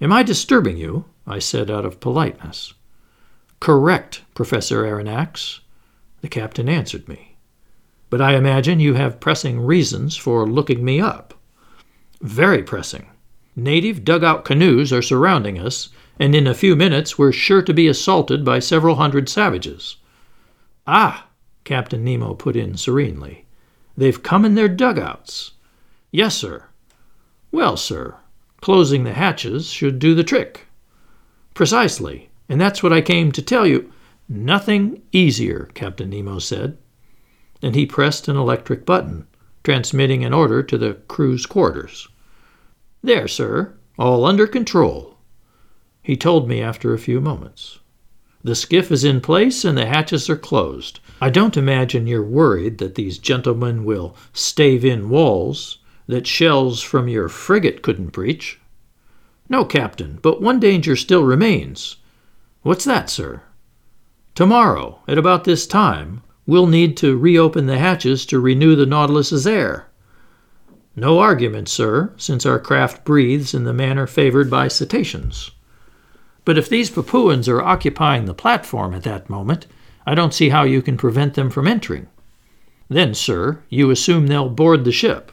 Am 0.00 0.12
I 0.12 0.22
disturbing 0.22 0.76
you? 0.78 1.04
I 1.26 1.40
said 1.40 1.70
out 1.70 1.84
of 1.84 2.00
politeness. 2.00 2.72
Correct, 3.60 4.22
Professor 4.34 4.84
Aronnax, 4.84 5.60
the 6.20 6.28
captain 6.28 6.68
answered 6.68 7.08
me. 7.08 7.36
But 8.10 8.20
I 8.20 8.36
imagine 8.36 8.80
you 8.80 8.94
have 8.94 9.20
pressing 9.20 9.60
reasons 9.60 10.16
for 10.16 10.46
looking 10.46 10.84
me 10.84 11.00
up. 11.00 11.34
Very 12.20 12.62
pressing. 12.62 13.06
Native 13.56 14.04
dugout 14.04 14.44
canoes 14.44 14.92
are 14.92 15.02
surrounding 15.02 15.58
us, 15.58 15.88
and 16.18 16.34
in 16.34 16.46
a 16.46 16.54
few 16.54 16.76
minutes 16.76 17.18
we're 17.18 17.32
sure 17.32 17.62
to 17.62 17.74
be 17.74 17.88
assaulted 17.88 18.44
by 18.44 18.58
several 18.58 18.96
hundred 18.96 19.28
savages. 19.28 19.96
Ah, 20.86 21.28
Captain 21.64 22.04
Nemo 22.04 22.34
put 22.34 22.56
in 22.56 22.76
serenely. 22.76 23.46
They've 23.96 24.22
come 24.22 24.44
in 24.44 24.54
their 24.54 24.68
dugouts. 24.68 25.52
Yes, 26.10 26.36
sir. 26.36 26.64
Well, 27.50 27.76
sir, 27.76 28.16
closing 28.60 29.04
the 29.04 29.12
hatches 29.12 29.68
should 29.70 29.98
do 29.98 30.14
the 30.14 30.24
trick. 30.24 30.66
Precisely, 31.54 32.30
and 32.48 32.60
that's 32.60 32.82
what 32.82 32.92
I 32.92 33.00
came 33.00 33.32
to 33.32 33.42
tell 33.42 33.66
you. 33.66 33.92
Nothing 34.28 35.02
easier, 35.12 35.70
Captain 35.74 36.10
Nemo 36.10 36.38
said. 36.38 36.78
And 37.62 37.74
he 37.74 37.86
pressed 37.86 38.28
an 38.28 38.36
electric 38.36 38.84
button, 38.84 39.26
transmitting 39.62 40.24
an 40.24 40.32
order 40.32 40.62
to 40.62 40.78
the 40.78 40.94
crew's 41.08 41.46
quarters. 41.46 42.08
There, 43.02 43.28
sir, 43.28 43.74
all 43.98 44.24
under 44.24 44.46
control. 44.46 45.16
He 46.02 46.16
told 46.16 46.48
me 46.48 46.60
after 46.60 46.92
a 46.92 46.98
few 46.98 47.20
moments. 47.20 47.78
The 48.42 48.54
skiff 48.54 48.92
is 48.92 49.04
in 49.04 49.22
place 49.22 49.64
and 49.64 49.76
the 49.78 49.86
hatches 49.86 50.28
are 50.28 50.36
closed. 50.36 51.00
I 51.20 51.30
don't 51.30 51.56
imagine 51.56 52.06
you're 52.06 52.22
worried 52.22 52.76
that 52.78 52.94
these 52.94 53.16
gentlemen 53.16 53.84
will 53.84 54.14
stave 54.34 54.84
in 54.84 55.08
walls 55.08 55.78
that 56.06 56.26
shells 56.26 56.82
from 56.82 57.08
your 57.08 57.30
frigate 57.30 57.80
couldn't 57.80 58.12
breach. 58.12 58.60
No, 59.48 59.64
Captain, 59.64 60.18
but 60.20 60.42
one 60.42 60.60
danger 60.60 60.94
still 60.96 61.24
remains. 61.24 61.96
What's 62.64 62.86
that, 62.86 63.10
sir? 63.10 63.42
Tomorrow, 64.34 65.00
at 65.06 65.18
about 65.18 65.44
this 65.44 65.66
time, 65.66 66.22
we'll 66.46 66.66
need 66.66 66.96
to 66.96 67.18
reopen 67.18 67.66
the 67.66 67.76
hatches 67.76 68.24
to 68.24 68.40
renew 68.40 68.74
the 68.74 68.86
Nautilus's 68.86 69.46
air. 69.46 69.88
No 70.96 71.18
argument, 71.18 71.68
sir, 71.68 72.14
since 72.16 72.46
our 72.46 72.58
craft 72.58 73.04
breathes 73.04 73.52
in 73.52 73.64
the 73.64 73.74
manner 73.74 74.06
favored 74.06 74.48
by 74.48 74.68
cetaceans. 74.68 75.50
But 76.46 76.56
if 76.56 76.70
these 76.70 76.88
Papuans 76.88 77.50
are 77.50 77.60
occupying 77.60 78.24
the 78.24 78.32
platform 78.32 78.94
at 78.94 79.02
that 79.02 79.28
moment, 79.28 79.66
I 80.06 80.14
don't 80.14 80.32
see 80.32 80.48
how 80.48 80.62
you 80.62 80.80
can 80.80 80.96
prevent 80.96 81.34
them 81.34 81.50
from 81.50 81.68
entering. 81.68 82.06
Then, 82.88 83.12
sir, 83.12 83.62
you 83.68 83.90
assume 83.90 84.26
they'll 84.26 84.48
board 84.48 84.86
the 84.86 84.92
ship. 84.92 85.32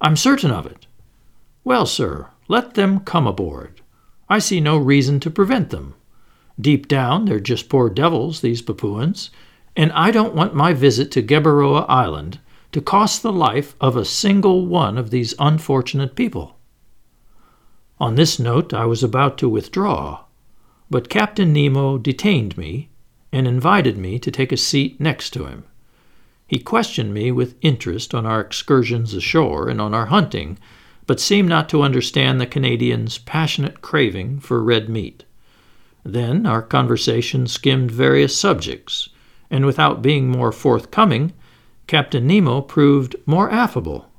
I'm 0.00 0.14
certain 0.14 0.52
of 0.52 0.66
it. 0.66 0.86
Well, 1.64 1.84
sir, 1.84 2.28
let 2.46 2.74
them 2.74 3.00
come 3.00 3.26
aboard. 3.26 3.80
I 4.28 4.38
see 4.38 4.60
no 4.60 4.76
reason 4.76 5.18
to 5.18 5.30
prevent 5.30 5.70
them. 5.70 5.94
Deep 6.60 6.88
down, 6.88 7.24
they're 7.24 7.38
just 7.38 7.68
poor 7.68 7.88
devils, 7.88 8.40
these 8.40 8.62
Papuans, 8.62 9.30
and 9.76 9.92
I 9.92 10.10
don't 10.10 10.34
want 10.34 10.54
my 10.54 10.72
visit 10.72 11.10
to 11.12 11.22
Gueboroa 11.22 11.86
Island 11.88 12.40
to 12.72 12.80
cost 12.80 13.22
the 13.22 13.32
life 13.32 13.76
of 13.80 13.96
a 13.96 14.04
single 14.04 14.66
one 14.66 14.98
of 14.98 15.10
these 15.10 15.34
unfortunate 15.38 16.16
people. 16.16 16.56
On 18.00 18.16
this 18.16 18.38
note, 18.38 18.74
I 18.74 18.86
was 18.86 19.02
about 19.02 19.38
to 19.38 19.48
withdraw, 19.48 20.24
but 20.90 21.08
Captain 21.08 21.52
Nemo 21.52 21.96
detained 21.98 22.58
me 22.58 22.88
and 23.32 23.46
invited 23.46 23.96
me 23.96 24.18
to 24.18 24.30
take 24.30 24.52
a 24.52 24.56
seat 24.56 25.00
next 25.00 25.30
to 25.30 25.46
him. 25.46 25.64
He 26.46 26.58
questioned 26.58 27.12
me 27.12 27.30
with 27.30 27.56
interest 27.60 28.14
on 28.14 28.24
our 28.24 28.40
excursions 28.40 29.14
ashore 29.14 29.68
and 29.68 29.80
on 29.80 29.94
our 29.94 30.06
hunting, 30.06 30.58
but 31.06 31.20
seemed 31.20 31.48
not 31.48 31.68
to 31.68 31.82
understand 31.82 32.40
the 32.40 32.46
Canadian's 32.46 33.18
passionate 33.18 33.80
craving 33.80 34.40
for 34.40 34.62
red 34.62 34.88
meat. 34.88 35.24
Then 36.10 36.46
our 36.46 36.62
conversation 36.62 37.46
skimmed 37.46 37.90
various 37.90 38.34
subjects, 38.34 39.10
and 39.50 39.66
without 39.66 40.00
being 40.00 40.30
more 40.30 40.52
forthcoming, 40.52 41.34
Captain 41.86 42.26
Nemo 42.26 42.62
proved 42.62 43.14
more 43.26 43.50
affable. 43.50 44.10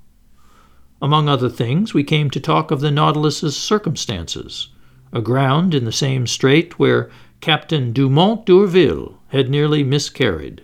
Among 1.02 1.28
other 1.28 1.50
things, 1.50 1.92
we 1.92 2.04
came 2.04 2.30
to 2.30 2.40
talk 2.40 2.70
of 2.70 2.82
the 2.82 2.92
Nautilus's 2.92 3.58
circumstances, 3.58 4.68
aground 5.12 5.74
in 5.74 5.86
the 5.86 5.92
same 5.92 6.28
strait 6.28 6.78
where 6.78 7.10
Captain 7.42 7.92
Dumont 7.92 8.46
d'Urville 8.46 9.18
had 9.30 9.50
nearly 9.50 9.82
miscarried. 9.84 10.62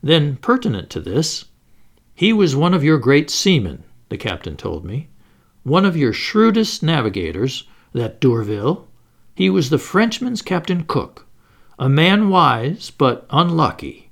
Then, 0.00 0.36
pertinent 0.36 0.90
to 0.90 1.00
this, 1.00 1.46
he 2.14 2.32
was 2.32 2.54
one 2.54 2.72
of 2.72 2.84
your 2.84 2.98
great 2.98 3.30
seamen, 3.30 3.82
the 4.10 4.16
captain 4.16 4.56
told 4.56 4.84
me, 4.84 5.08
one 5.64 5.84
of 5.84 5.96
your 5.96 6.12
shrewdest 6.12 6.84
navigators, 6.84 7.64
that 7.92 8.20
d'Urville. 8.20 8.85
He 9.36 9.50
was 9.50 9.68
the 9.68 9.78
Frenchman's 9.78 10.40
Captain 10.40 10.84
Cook, 10.84 11.26
a 11.78 11.90
man 11.90 12.30
wise 12.30 12.90
but 12.90 13.26
unlucky, 13.28 14.10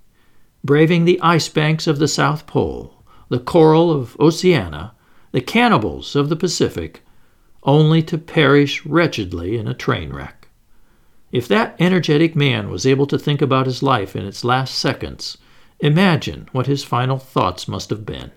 braving 0.63 1.07
the 1.07 1.19
ice 1.23 1.49
banks 1.49 1.87
of 1.87 1.99
the 1.99 2.09
South 2.09 2.47
Pole, 2.47 3.03
the 3.31 3.39
coral 3.39 3.91
of 3.91 4.21
Oceania, 4.21 4.93
the 5.33 5.41
cannibals 5.41 6.15
of 6.15 6.29
the 6.29 6.37
Pacific, 6.37 7.03
only 7.63 8.03
to 8.03 8.19
perish 8.19 8.85
wretchedly 8.85 9.57
in 9.57 9.67
a 9.67 9.73
train 9.73 10.13
wreck. 10.13 10.49
If 11.33 11.49
that 11.49 11.75
energetic 11.81 12.37
man 12.37 12.69
was 12.69 12.85
able 12.85 13.07
to 13.07 13.19
think 13.19 13.41
about 13.41 13.65
his 13.65 13.83
life 13.83 14.15
in 14.15 14.27
its 14.27 14.45
last 14.45 14.75
seconds, 14.75 15.39
imagine 15.81 16.51
what 16.53 16.67
his 16.67 16.85
final 16.85 17.17
thoughts 17.17 17.67
must 17.67 17.89
have 17.89 18.05
been. 18.05 18.31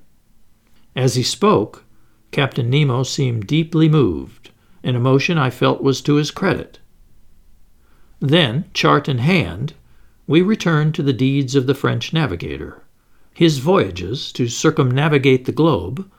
As 0.95 1.15
he 1.15 1.23
spoke, 1.23 1.83
Captain 2.31 2.69
Nemo 2.69 3.03
seemed 3.03 3.45
deeply 3.45 3.89
moved, 3.89 4.51
an 4.87 4.95
emotion 4.95 5.37
I 5.37 5.49
felt 5.49 5.83
was 5.83 6.01
to 6.01 6.15
his 6.15 6.31
credit. 6.31 6.79
Then, 8.21 8.65
chart 8.73 9.09
in 9.09 9.17
hand, 9.17 9.73
we 10.25 10.41
returned 10.41 10.95
to 10.95 11.03
the 11.03 11.13
deeds 11.13 11.55
of 11.55 11.67
the 11.67 11.75
French 11.75 12.13
navigator, 12.13 12.81
his 13.33 13.59
voyages 13.59 14.31
to 14.31 14.47
circumnavigate 14.47 15.43
the 15.43 15.51
globe, 15.51 16.09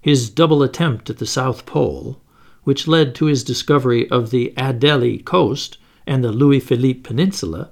his 0.00 0.28
double 0.28 0.64
attempt 0.64 1.08
at 1.08 1.18
the 1.18 1.26
South 1.26 1.66
Pole, 1.66 2.20
which 2.64 2.88
led 2.88 3.14
to 3.14 3.26
his 3.26 3.44
discovery 3.44 4.10
of 4.10 4.30
the 4.30 4.52
Adélie 4.56 5.24
coast 5.24 5.78
and 6.04 6.22
the 6.22 6.32
Louis 6.32 6.60
Philippe 6.60 7.00
Peninsula, 7.00 7.70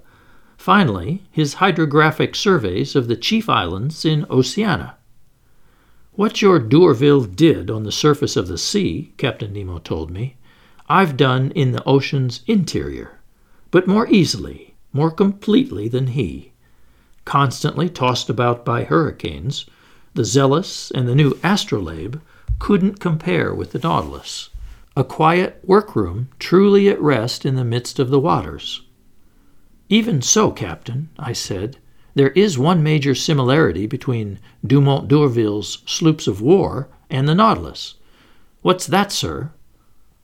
finally, 0.56 1.24
his 1.32 1.54
hydrographic 1.54 2.36
surveys 2.36 2.94
of 2.94 3.08
the 3.08 3.16
chief 3.16 3.48
islands 3.48 4.04
in 4.04 4.24
Oceania. 4.30 4.94
What 6.12 6.40
your 6.40 6.60
d'Urville 6.60 7.24
did 7.24 7.70
on 7.70 7.82
the 7.82 7.90
surface 7.90 8.36
of 8.36 8.46
the 8.46 8.56
sea, 8.56 9.12
Captain 9.16 9.52
Nemo 9.52 9.80
told 9.80 10.12
me, 10.12 10.36
I've 10.88 11.16
done 11.16 11.50
in 11.52 11.72
the 11.72 11.84
ocean's 11.84 12.42
interior, 12.46 13.18
but 13.70 13.86
more 13.86 14.06
easily, 14.08 14.74
more 14.92 15.10
completely 15.10 15.88
than 15.88 16.08
he. 16.08 16.52
Constantly 17.24 17.88
tossed 17.88 18.28
about 18.28 18.64
by 18.64 18.84
hurricanes, 18.84 19.64
the 20.12 20.24
Zealous 20.24 20.90
and 20.90 21.08
the 21.08 21.14
new 21.14 21.38
Astrolabe 21.42 22.20
couldn't 22.58 23.00
compare 23.00 23.54
with 23.54 23.72
the 23.72 23.78
Nautilus, 23.78 24.50
a 24.96 25.04
quiet 25.04 25.60
workroom 25.64 26.28
truly 26.38 26.88
at 26.88 27.00
rest 27.00 27.46
in 27.46 27.56
the 27.56 27.64
midst 27.64 27.98
of 27.98 28.10
the 28.10 28.20
waters. 28.20 28.82
Even 29.88 30.22
so, 30.22 30.50
Captain, 30.50 31.08
I 31.18 31.32
said, 31.32 31.78
there 32.14 32.30
is 32.30 32.58
one 32.58 32.82
major 32.82 33.14
similarity 33.14 33.86
between 33.86 34.38
Dumont 34.64 35.08
d'Urville's 35.08 35.82
sloops 35.86 36.26
of 36.26 36.40
war 36.40 36.88
and 37.10 37.26
the 37.26 37.34
Nautilus. 37.34 37.94
What's 38.62 38.86
that, 38.86 39.10
sir? 39.10 39.50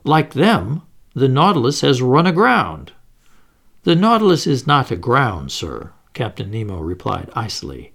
Like 0.04 0.32
them, 0.32 0.82
the 1.14 1.28
Nautilus 1.28 1.82
has 1.82 2.00
run 2.00 2.26
aground. 2.26 2.92
The 3.82 3.94
Nautilus 3.94 4.46
is 4.46 4.66
not 4.66 4.90
aground, 4.90 5.52
sir, 5.52 5.92
Captain 6.14 6.50
Nemo 6.50 6.80
replied 6.80 7.30
icily. 7.34 7.92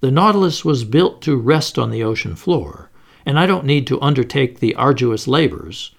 The 0.00 0.10
Nautilus 0.10 0.64
was 0.64 0.84
built 0.84 1.22
to 1.22 1.36
rest 1.36 1.78
on 1.78 1.90
the 1.90 2.04
ocean 2.04 2.36
floor, 2.36 2.90
and 3.26 3.38
I 3.38 3.46
don't 3.46 3.64
need 3.64 3.86
to 3.88 4.00
undertake 4.00 4.60
the 4.60 4.74
arduous 4.74 5.26
labors. 5.26 5.92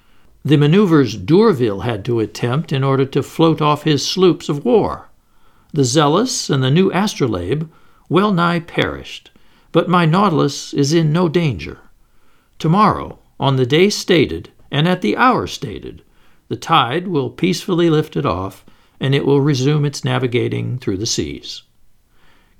the 0.43 0.57
maneuvers 0.57 1.15
D'Urville 1.15 1.81
had 1.81 2.03
to 2.05 2.19
attempt 2.19 2.71
in 2.71 2.83
order 2.83 3.05
to 3.05 3.21
float 3.21 3.61
off 3.61 3.83
his 3.83 4.07
sloops 4.07 4.49
of 4.49 4.65
war. 4.65 5.09
The 5.71 5.83
Zealous 5.83 6.49
and 6.49 6.63
the 6.63 6.71
new 6.71 6.91
Astrolabe 6.91 7.69
well 8.09 8.33
nigh 8.33 8.59
perished, 8.59 9.29
but 9.71 9.87
my 9.87 10.05
Nautilus 10.05 10.73
is 10.73 10.93
in 10.93 11.13
no 11.13 11.29
danger. 11.29 11.79
Tomorrow, 12.57 13.19
on 13.39 13.55
the 13.55 13.65
day 13.65 13.89
stated 13.89 14.49
and 14.71 14.87
at 14.87 15.01
the 15.01 15.17
hour 15.17 15.45
stated, 15.45 16.01
the 16.47 16.55
tide 16.55 17.07
will 17.07 17.29
peacefully 17.29 17.89
lift 17.89 18.15
it 18.15 18.25
off, 18.25 18.65
and 18.99 19.13
it 19.13 19.25
will 19.25 19.41
resume 19.41 19.85
its 19.85 20.03
navigating 20.03 20.77
through 20.77 20.97
the 20.97 21.05
seas. 21.05 21.63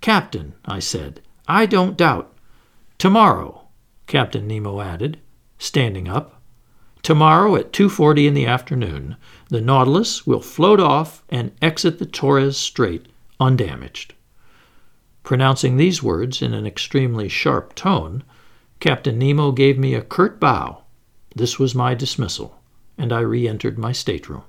Captain, 0.02 0.54
I 0.66 0.80
said, 0.80 1.22
I 1.48 1.66
don't 1.66 1.98
doubt. 1.98 2.34
Tomorrow, 2.98 3.68
Captain 4.08 4.48
Nemo 4.48 4.82
added, 4.82 5.20
standing 5.58 6.08
up. 6.08 6.42
Tomorrow 7.04 7.56
at 7.56 7.74
2:40 7.74 8.28
in 8.28 8.34
the 8.34 8.46
afternoon, 8.46 9.16
the 9.50 9.62
Nautilus 9.62 10.28
will 10.28 10.42
float 10.42 10.80
off 10.80 11.24
and 11.30 11.52
exit 11.62 11.98
the 11.98 12.06
Torres 12.06 12.58
Strait 12.58 13.08
undamaged. 13.40 14.14
Pronouncing 15.24 15.78
these 15.78 16.04
words 16.04 16.42
in 16.42 16.54
an 16.54 16.66
extremely 16.66 17.28
sharp 17.28 17.76
tone, 17.76 18.24
Captain 18.80 19.18
Nemo 19.18 19.52
gave 19.52 19.78
me 19.78 19.94
a 19.94 20.02
curt 20.02 20.40
bow. 20.40 20.84
This 21.36 21.58
was 21.58 21.74
my 21.74 21.94
dismissal, 21.94 22.60
and 22.98 23.14
I 23.14 23.22
re 23.22 23.48
entered 23.48 23.78
my 23.78 23.92
stateroom. 23.92 24.44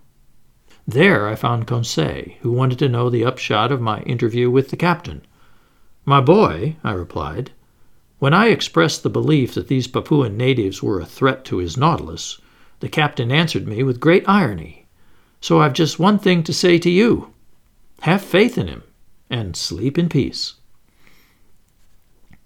There 0.87 1.29
I 1.29 1.37
found 1.37 1.67
Conseil, 1.67 2.33
who 2.41 2.51
wanted 2.51 2.79
to 2.81 2.89
know 2.89 3.09
the 3.09 3.25
upshot 3.25 3.71
of 3.71 3.81
my 3.81 4.01
interview 4.03 4.51
with 4.51 4.71
the 4.71 4.77
captain. 4.77 5.23
My 6.05 6.21
boy, 6.21 6.77
I 6.83 6.93
replied, 6.93 7.53
when 8.19 8.35
I 8.35 8.49
expressed 8.49 9.03
the 9.03 9.11
belief 9.11 9.55
that 9.55 9.69
these 9.69 9.87
Papuan 9.87 10.37
natives 10.37 10.83
were 10.83 11.01
a 11.01 11.07
threat 11.07 11.45
to 11.47 11.59
his 11.59 11.77
Nautilus, 11.77 12.41
the 12.81 12.89
captain 12.89 13.33
answered 13.33 13.67
me 13.67 13.83
with 13.83 14.01
great 14.01 14.29
irony. 14.29 14.87
So 15.41 15.61
I've 15.61 15.73
just 15.73 15.99
one 15.99 16.19
thing 16.19 16.43
to 16.45 16.53
say 16.53 16.79
to 16.79 16.91
you 16.91 17.33
have 18.03 18.23
faith 18.23 18.59
in 18.59 18.67
him, 18.67 18.83
and 19.31 19.57
sleep 19.57 19.97
in 19.97 20.09
peace. 20.09 20.55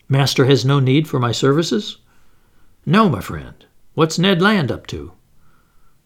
Master 0.09 0.44
has 0.44 0.64
no 0.64 0.81
need 0.81 1.09
for 1.09 1.18
my 1.18 1.33
services? 1.33 1.96
No, 2.85 3.09
my 3.09 3.20
friend. 3.20 3.65
What's 3.96 4.18
Ned 4.18 4.42
Land 4.42 4.70
up 4.70 4.87
to? 4.88 5.12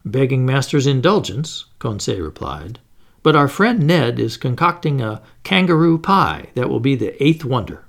Begging 0.05 0.45
Master's 0.45 0.87
indulgence, 0.87 1.65
Conseil 1.77 2.21
replied. 2.21 2.79
But 3.21 3.35
our 3.35 3.49
friend 3.49 3.85
Ned 3.85 4.17
is 4.17 4.37
concocting 4.37 5.01
a 5.01 5.21
kangaroo 5.43 5.97
pie 5.97 6.51
that 6.55 6.69
will 6.69 6.79
be 6.79 6.95
the 6.95 7.21
eighth 7.21 7.43
wonder. 7.43 7.83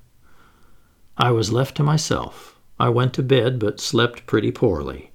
I 1.17 1.31
was 1.31 1.53
left 1.53 1.77
to 1.77 1.85
myself. 1.85 2.59
I 2.81 2.89
went 2.89 3.15
to 3.15 3.23
bed, 3.23 3.61
but 3.61 3.79
slept 3.79 4.27
pretty 4.27 4.51
poorly. 4.51 5.13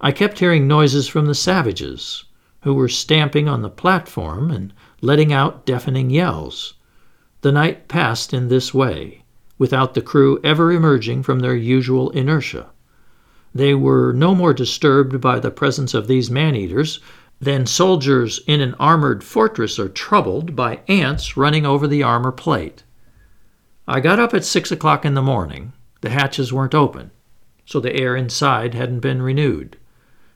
I 0.00 0.12
kept 0.12 0.38
hearing 0.38 0.66
noises 0.66 1.08
from 1.08 1.26
the 1.26 1.34
savages, 1.34 2.24
who 2.62 2.72
were 2.72 2.88
stamping 2.88 3.50
on 3.50 3.60
the 3.60 3.68
platform 3.68 4.50
and 4.50 4.72
letting 5.02 5.34
out 5.34 5.66
deafening 5.66 6.08
yells. 6.08 6.72
The 7.42 7.52
night 7.52 7.86
passed 7.86 8.32
in 8.32 8.48
this 8.48 8.72
way 8.72 9.24
without 9.58 9.92
the 9.92 10.00
crew 10.00 10.40
ever 10.42 10.72
emerging 10.72 11.22
from 11.22 11.40
their 11.40 11.54
usual 11.54 12.08
inertia. 12.12 12.70
They 13.54 13.74
were 13.74 14.12
no 14.12 14.34
more 14.34 14.54
disturbed 14.54 15.20
by 15.20 15.38
the 15.38 15.50
presence 15.50 15.94
of 15.94 16.06
these 16.06 16.30
man 16.30 16.56
eaters 16.56 17.00
than 17.40 17.66
soldiers 17.66 18.40
in 18.46 18.60
an 18.60 18.74
armored 18.78 19.24
fortress 19.24 19.78
are 19.78 19.88
troubled 19.88 20.54
by 20.54 20.80
ants 20.88 21.36
running 21.36 21.66
over 21.66 21.88
the 21.88 22.02
armor 22.02 22.32
plate. 22.32 22.84
I 23.86 23.98
got 24.00 24.20
up 24.20 24.32
at 24.32 24.44
six 24.44 24.70
o'clock 24.70 25.04
in 25.04 25.14
the 25.14 25.22
morning. 25.22 25.72
The 26.02 26.10
hatches 26.10 26.52
weren't 26.52 26.74
open, 26.74 27.10
so 27.66 27.80
the 27.80 27.94
air 27.94 28.14
inside 28.14 28.74
hadn't 28.74 29.00
been 29.00 29.20
renewed. 29.22 29.76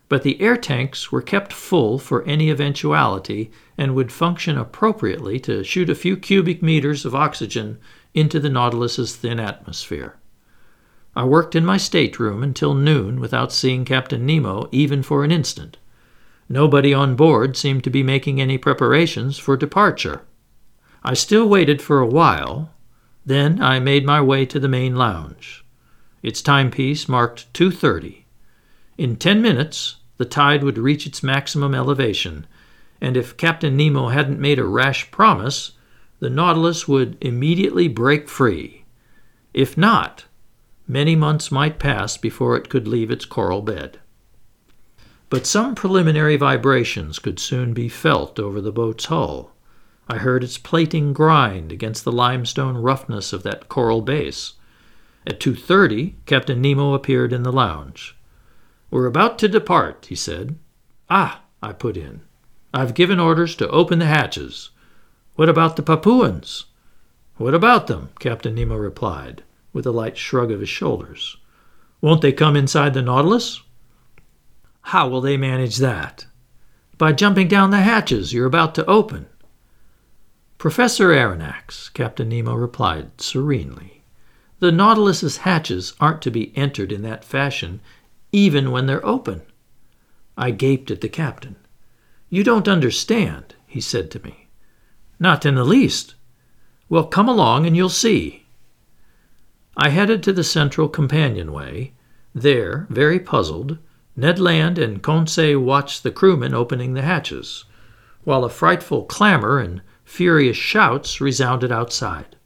But 0.08 0.22
the 0.22 0.40
air 0.40 0.56
tanks 0.56 1.10
were 1.10 1.22
kept 1.22 1.52
full 1.52 1.98
for 1.98 2.24
any 2.24 2.50
eventuality 2.50 3.50
and 3.78 3.94
would 3.94 4.12
function 4.12 4.58
appropriately 4.58 5.40
to 5.40 5.64
shoot 5.64 5.88
a 5.88 5.94
few 5.94 6.16
cubic 6.16 6.62
meters 6.62 7.04
of 7.04 7.14
oxygen 7.14 7.78
into 8.14 8.40
the 8.40 8.50
Nautilus's 8.50 9.16
thin 9.16 9.40
atmosphere. 9.40 10.16
I 11.16 11.24
worked 11.24 11.56
in 11.56 11.64
my 11.64 11.78
stateroom 11.78 12.42
until 12.42 12.74
noon 12.74 13.20
without 13.20 13.50
seeing 13.50 13.86
Captain 13.86 14.26
Nemo 14.26 14.68
even 14.70 15.02
for 15.02 15.24
an 15.24 15.32
instant. 15.32 15.78
Nobody 16.46 16.92
on 16.92 17.16
board 17.16 17.56
seemed 17.56 17.84
to 17.84 17.90
be 17.90 18.02
making 18.02 18.38
any 18.38 18.58
preparations 18.58 19.38
for 19.38 19.56
departure. 19.56 20.20
I 21.02 21.14
still 21.14 21.48
waited 21.48 21.80
for 21.80 22.00
a 22.00 22.06
while. 22.06 22.70
Then 23.24 23.62
I 23.62 23.80
made 23.80 24.04
my 24.04 24.20
way 24.20 24.44
to 24.44 24.60
the 24.60 24.68
main 24.68 24.94
lounge. 24.94 25.64
Its 26.22 26.42
timepiece 26.42 27.08
marked 27.08 27.50
2:30. 27.54 28.26
In 28.98 29.16
10 29.16 29.40
minutes, 29.40 29.96
the 30.18 30.26
tide 30.26 30.62
would 30.62 30.76
reach 30.76 31.06
its 31.06 31.22
maximum 31.22 31.74
elevation, 31.74 32.46
and 33.00 33.16
if 33.16 33.38
Captain 33.38 33.74
Nemo 33.74 34.08
hadn't 34.08 34.38
made 34.38 34.58
a 34.58 34.64
rash 34.64 35.10
promise, 35.10 35.72
the 36.20 36.28
Nautilus 36.28 36.86
would 36.86 37.16
immediately 37.22 37.88
break 37.88 38.28
free. 38.28 38.84
If 39.54 39.78
not, 39.78 40.25
many 40.86 41.16
months 41.16 41.50
might 41.50 41.78
pass 41.78 42.16
before 42.16 42.56
it 42.56 42.68
could 42.68 42.86
leave 42.86 43.10
its 43.10 43.24
coral 43.24 43.62
bed. 43.62 43.98
But 45.28 45.46
some 45.46 45.74
preliminary 45.74 46.36
vibrations 46.36 47.18
could 47.18 47.40
soon 47.40 47.74
be 47.74 47.88
felt 47.88 48.38
over 48.38 48.60
the 48.60 48.72
boat's 48.72 49.06
hull. 49.06 49.54
I 50.08 50.18
heard 50.18 50.44
its 50.44 50.56
plating 50.56 51.12
grind 51.12 51.72
against 51.72 52.04
the 52.04 52.12
limestone 52.12 52.76
roughness 52.76 53.32
of 53.32 53.42
that 53.42 53.68
coral 53.68 54.02
base. 54.02 54.54
At 55.26 55.40
2:30, 55.40 56.14
Captain 56.26 56.60
Nemo 56.60 56.94
appeared 56.94 57.32
in 57.32 57.42
the 57.42 57.50
lounge. 57.50 58.16
"We're 58.88 59.06
about 59.06 59.38
to 59.40 59.48
depart," 59.48 60.06
he 60.08 60.14
said. 60.14 60.56
"Ah," 61.10 61.42
I 61.60 61.72
put 61.72 61.96
in. 61.96 62.20
"I've 62.72 62.94
given 62.94 63.18
orders 63.18 63.56
to 63.56 63.68
open 63.70 63.98
the 63.98 64.06
hatches. 64.06 64.70
What 65.34 65.48
about 65.48 65.74
the 65.74 65.82
Papuans? 65.82 66.66
What 67.36 67.54
about 67.54 67.88
them? 67.88 68.10
Captain 68.20 68.54
Nemo 68.54 68.76
replied, 68.76 69.42
with 69.76 69.86
a 69.86 69.92
light 69.92 70.16
shrug 70.16 70.50
of 70.50 70.60
his 70.60 70.70
shoulders. 70.70 71.36
Won't 72.00 72.22
they 72.22 72.32
come 72.32 72.56
inside 72.56 72.94
the 72.94 73.02
Nautilus? 73.02 73.60
How 74.80 75.06
will 75.06 75.20
they 75.20 75.36
manage 75.36 75.76
that? 75.76 76.24
By 76.96 77.12
jumping 77.12 77.46
down 77.46 77.70
the 77.70 77.82
hatches 77.82 78.32
you're 78.32 78.46
about 78.46 78.74
to 78.76 78.86
open. 78.86 79.26
Professor 80.56 81.10
Aronnax, 81.10 81.92
Captain 81.92 82.30
Nemo 82.30 82.54
replied 82.54 83.20
serenely, 83.20 84.02
the 84.58 84.72
Nautilus's 84.72 85.38
hatches 85.38 85.92
aren't 86.00 86.22
to 86.22 86.30
be 86.30 86.56
entered 86.56 86.90
in 86.90 87.02
that 87.02 87.22
fashion 87.22 87.82
even 88.32 88.70
when 88.70 88.86
they're 88.86 89.04
open. 89.04 89.42
I 90.38 90.52
gaped 90.52 90.90
at 90.90 91.02
the 91.02 91.10
captain. 91.10 91.56
You 92.30 92.42
don't 92.42 92.66
understand, 92.66 93.54
he 93.66 93.82
said 93.82 94.10
to 94.12 94.24
me. 94.24 94.48
Not 95.20 95.44
in 95.44 95.54
the 95.54 95.64
least. 95.64 96.14
Well, 96.88 97.04
come 97.04 97.28
along 97.28 97.66
and 97.66 97.76
you'll 97.76 97.90
see. 97.90 98.45
I 99.76 99.90
headed 99.90 100.22
to 100.22 100.32
the 100.32 100.44
central 100.44 100.88
companionway. 100.88 101.92
There, 102.34 102.86
very 102.88 103.20
puzzled, 103.20 103.78
Ned 104.16 104.38
Land 104.38 104.78
and 104.78 105.02
Conseil 105.02 105.60
watched 105.60 106.02
the 106.02 106.10
crewmen 106.10 106.54
opening 106.54 106.94
the 106.94 107.02
hatches, 107.02 107.66
while 108.24 108.44
a 108.44 108.48
frightful 108.48 109.04
clamor 109.04 109.58
and 109.58 109.82
furious 110.04 110.56
shouts 110.56 111.20
resounded 111.20 111.70
outside. 111.70 112.36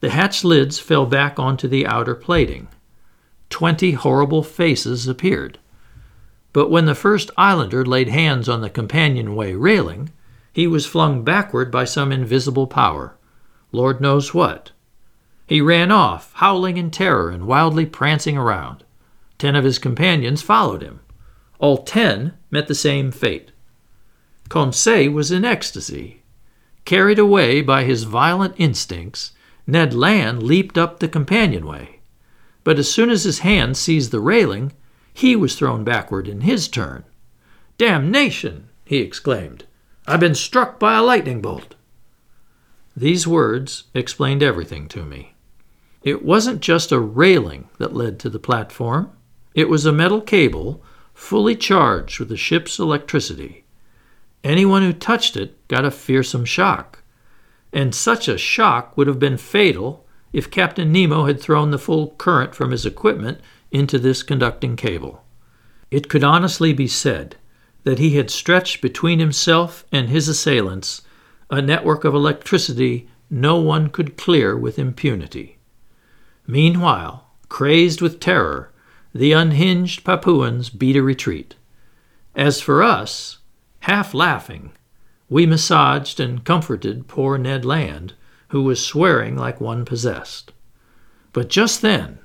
The 0.00 0.10
hatch 0.10 0.42
lids 0.42 0.80
fell 0.80 1.06
back 1.06 1.38
onto 1.38 1.68
the 1.68 1.86
outer 1.86 2.16
plating. 2.16 2.66
Twenty 3.50 3.92
horrible 3.92 4.42
faces 4.42 5.06
appeared. 5.06 5.58
But 6.52 6.70
when 6.70 6.86
the 6.86 6.94
first 6.94 7.30
islander 7.36 7.84
laid 7.84 8.08
hands 8.08 8.48
on 8.48 8.60
the 8.60 8.70
companionway 8.70 9.54
railing, 9.54 10.10
he 10.52 10.66
was 10.66 10.86
flung 10.86 11.22
backward 11.22 11.70
by 11.70 11.84
some 11.84 12.10
invisible 12.10 12.66
power. 12.66 13.16
Lord 13.70 14.00
knows 14.00 14.34
what. 14.34 14.72
He 15.48 15.62
ran 15.62 15.90
off, 15.90 16.30
howling 16.34 16.76
in 16.76 16.90
terror 16.90 17.30
and 17.30 17.46
wildly 17.46 17.86
prancing 17.86 18.36
around. 18.36 18.84
Ten 19.38 19.56
of 19.56 19.64
his 19.64 19.78
companions 19.78 20.42
followed 20.42 20.82
him. 20.82 21.00
All 21.58 21.78
ten 21.78 22.34
met 22.50 22.68
the 22.68 22.74
same 22.74 23.10
fate. 23.10 23.50
Conseil 24.50 25.10
was 25.10 25.32
in 25.32 25.46
ecstasy. 25.46 26.22
Carried 26.84 27.18
away 27.18 27.62
by 27.62 27.84
his 27.84 28.02
violent 28.02 28.56
instincts, 28.58 29.32
Ned 29.66 29.94
Land 29.94 30.42
leaped 30.42 30.76
up 30.76 31.00
the 31.00 31.08
companionway. 31.08 32.00
But 32.62 32.78
as 32.78 32.92
soon 32.92 33.08
as 33.08 33.24
his 33.24 33.38
hand 33.38 33.78
seized 33.78 34.10
the 34.10 34.20
railing, 34.20 34.72
he 35.14 35.34
was 35.34 35.56
thrown 35.56 35.82
backward 35.82 36.28
in 36.28 36.42
his 36.42 36.68
turn. 36.68 37.04
Damnation! 37.78 38.68
he 38.84 38.98
exclaimed. 38.98 39.64
I've 40.06 40.20
been 40.20 40.34
struck 40.34 40.78
by 40.78 40.98
a 40.98 41.02
lightning 41.02 41.40
bolt. 41.40 41.74
These 42.94 43.26
words 43.26 43.84
explained 43.94 44.42
everything 44.42 44.88
to 44.88 45.04
me. 45.04 45.34
It 46.02 46.24
wasn't 46.24 46.60
just 46.60 46.92
a 46.92 47.00
railing 47.00 47.68
that 47.78 47.94
led 47.94 48.18
to 48.20 48.30
the 48.30 48.38
platform, 48.38 49.10
it 49.54 49.68
was 49.68 49.84
a 49.84 49.92
metal 49.92 50.20
cable 50.20 50.82
fully 51.12 51.56
charged 51.56 52.20
with 52.20 52.28
the 52.28 52.36
ship's 52.36 52.78
electricity. 52.78 53.64
Anyone 54.44 54.82
who 54.82 54.92
touched 54.92 55.36
it 55.36 55.66
got 55.66 55.84
a 55.84 55.90
fearsome 55.90 56.44
shock. 56.44 57.02
And 57.72 57.94
such 57.94 58.28
a 58.28 58.38
shock 58.38 58.96
would 58.96 59.08
have 59.08 59.18
been 59.18 59.36
fatal 59.36 60.06
if 60.32 60.50
Captain 60.50 60.92
Nemo 60.92 61.26
had 61.26 61.40
thrown 61.40 61.70
the 61.70 61.78
full 61.78 62.10
current 62.10 62.54
from 62.54 62.70
his 62.70 62.86
equipment 62.86 63.40
into 63.72 63.98
this 63.98 64.22
conducting 64.22 64.76
cable. 64.76 65.24
It 65.90 66.08
could 66.08 66.22
honestly 66.22 66.72
be 66.72 66.86
said 66.86 67.36
that 67.82 67.98
he 67.98 68.16
had 68.16 68.30
stretched 68.30 68.80
between 68.80 69.18
himself 69.18 69.84
and 69.90 70.08
his 70.08 70.28
assailants 70.28 71.02
a 71.50 71.60
network 71.60 72.04
of 72.04 72.14
electricity 72.14 73.08
no 73.30 73.56
one 73.56 73.88
could 73.88 74.16
clear 74.16 74.56
with 74.56 74.78
impunity. 74.78 75.57
Meanwhile, 76.50 77.26
crazed 77.50 78.00
with 78.00 78.20
terror, 78.20 78.72
the 79.14 79.32
unhinged 79.32 80.02
Papuans 80.02 80.70
beat 80.70 80.96
a 80.96 81.02
retreat. 81.02 81.56
As 82.34 82.58
for 82.58 82.82
us, 82.82 83.36
half 83.80 84.14
laughing, 84.14 84.72
we 85.28 85.44
massaged 85.44 86.18
and 86.18 86.42
comforted 86.42 87.06
poor 87.06 87.36
Ned 87.36 87.66
Land, 87.66 88.14
who 88.48 88.62
was 88.62 88.82
swearing 88.82 89.36
like 89.36 89.60
one 89.60 89.84
possessed. 89.84 90.52
But 91.34 91.50
just 91.50 91.82
then, 91.82 92.18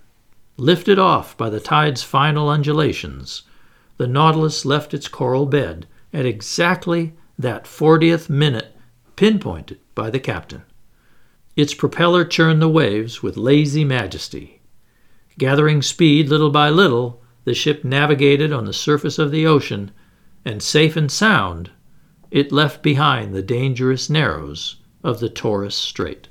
lifted 0.55 0.97
off 0.97 1.35
by 1.35 1.49
the 1.49 1.59
tide's 1.59 2.01
final 2.01 2.47
undulations, 2.47 3.43
the 3.97 4.07
Nautilus 4.07 4.63
left 4.63 4.93
its 4.93 5.09
coral 5.09 5.45
bed 5.45 5.85
at 6.13 6.25
exactly 6.25 7.11
that 7.37 7.67
fortieth 7.67 8.29
minute 8.29 8.73
pinpointed 9.17 9.79
by 9.95 10.09
the 10.09 10.19
captain. 10.19 10.63
Its 11.55 11.73
propeller 11.73 12.25
churned 12.25 12.61
the 12.61 12.69
waves 12.69 13.21
with 13.21 13.37
lazy 13.37 13.83
majesty. 13.83 14.61
Gathering 15.37 15.81
speed 15.81 16.29
little 16.29 16.49
by 16.49 16.69
little, 16.69 17.21
the 17.43 17.53
ship 17.53 17.83
navigated 17.83 18.51
on 18.51 18.65
the 18.65 18.73
surface 18.73 19.19
of 19.19 19.31
the 19.31 19.45
ocean, 19.45 19.91
and 20.45 20.61
safe 20.61 20.95
and 20.95 21.11
sound, 21.11 21.69
it 22.31 22.51
left 22.51 22.81
behind 22.81 23.33
the 23.33 23.43
dangerous 23.43 24.09
narrows 24.09 24.77
of 25.03 25.19
the 25.19 25.29
Torres 25.29 25.75
Strait. 25.75 26.27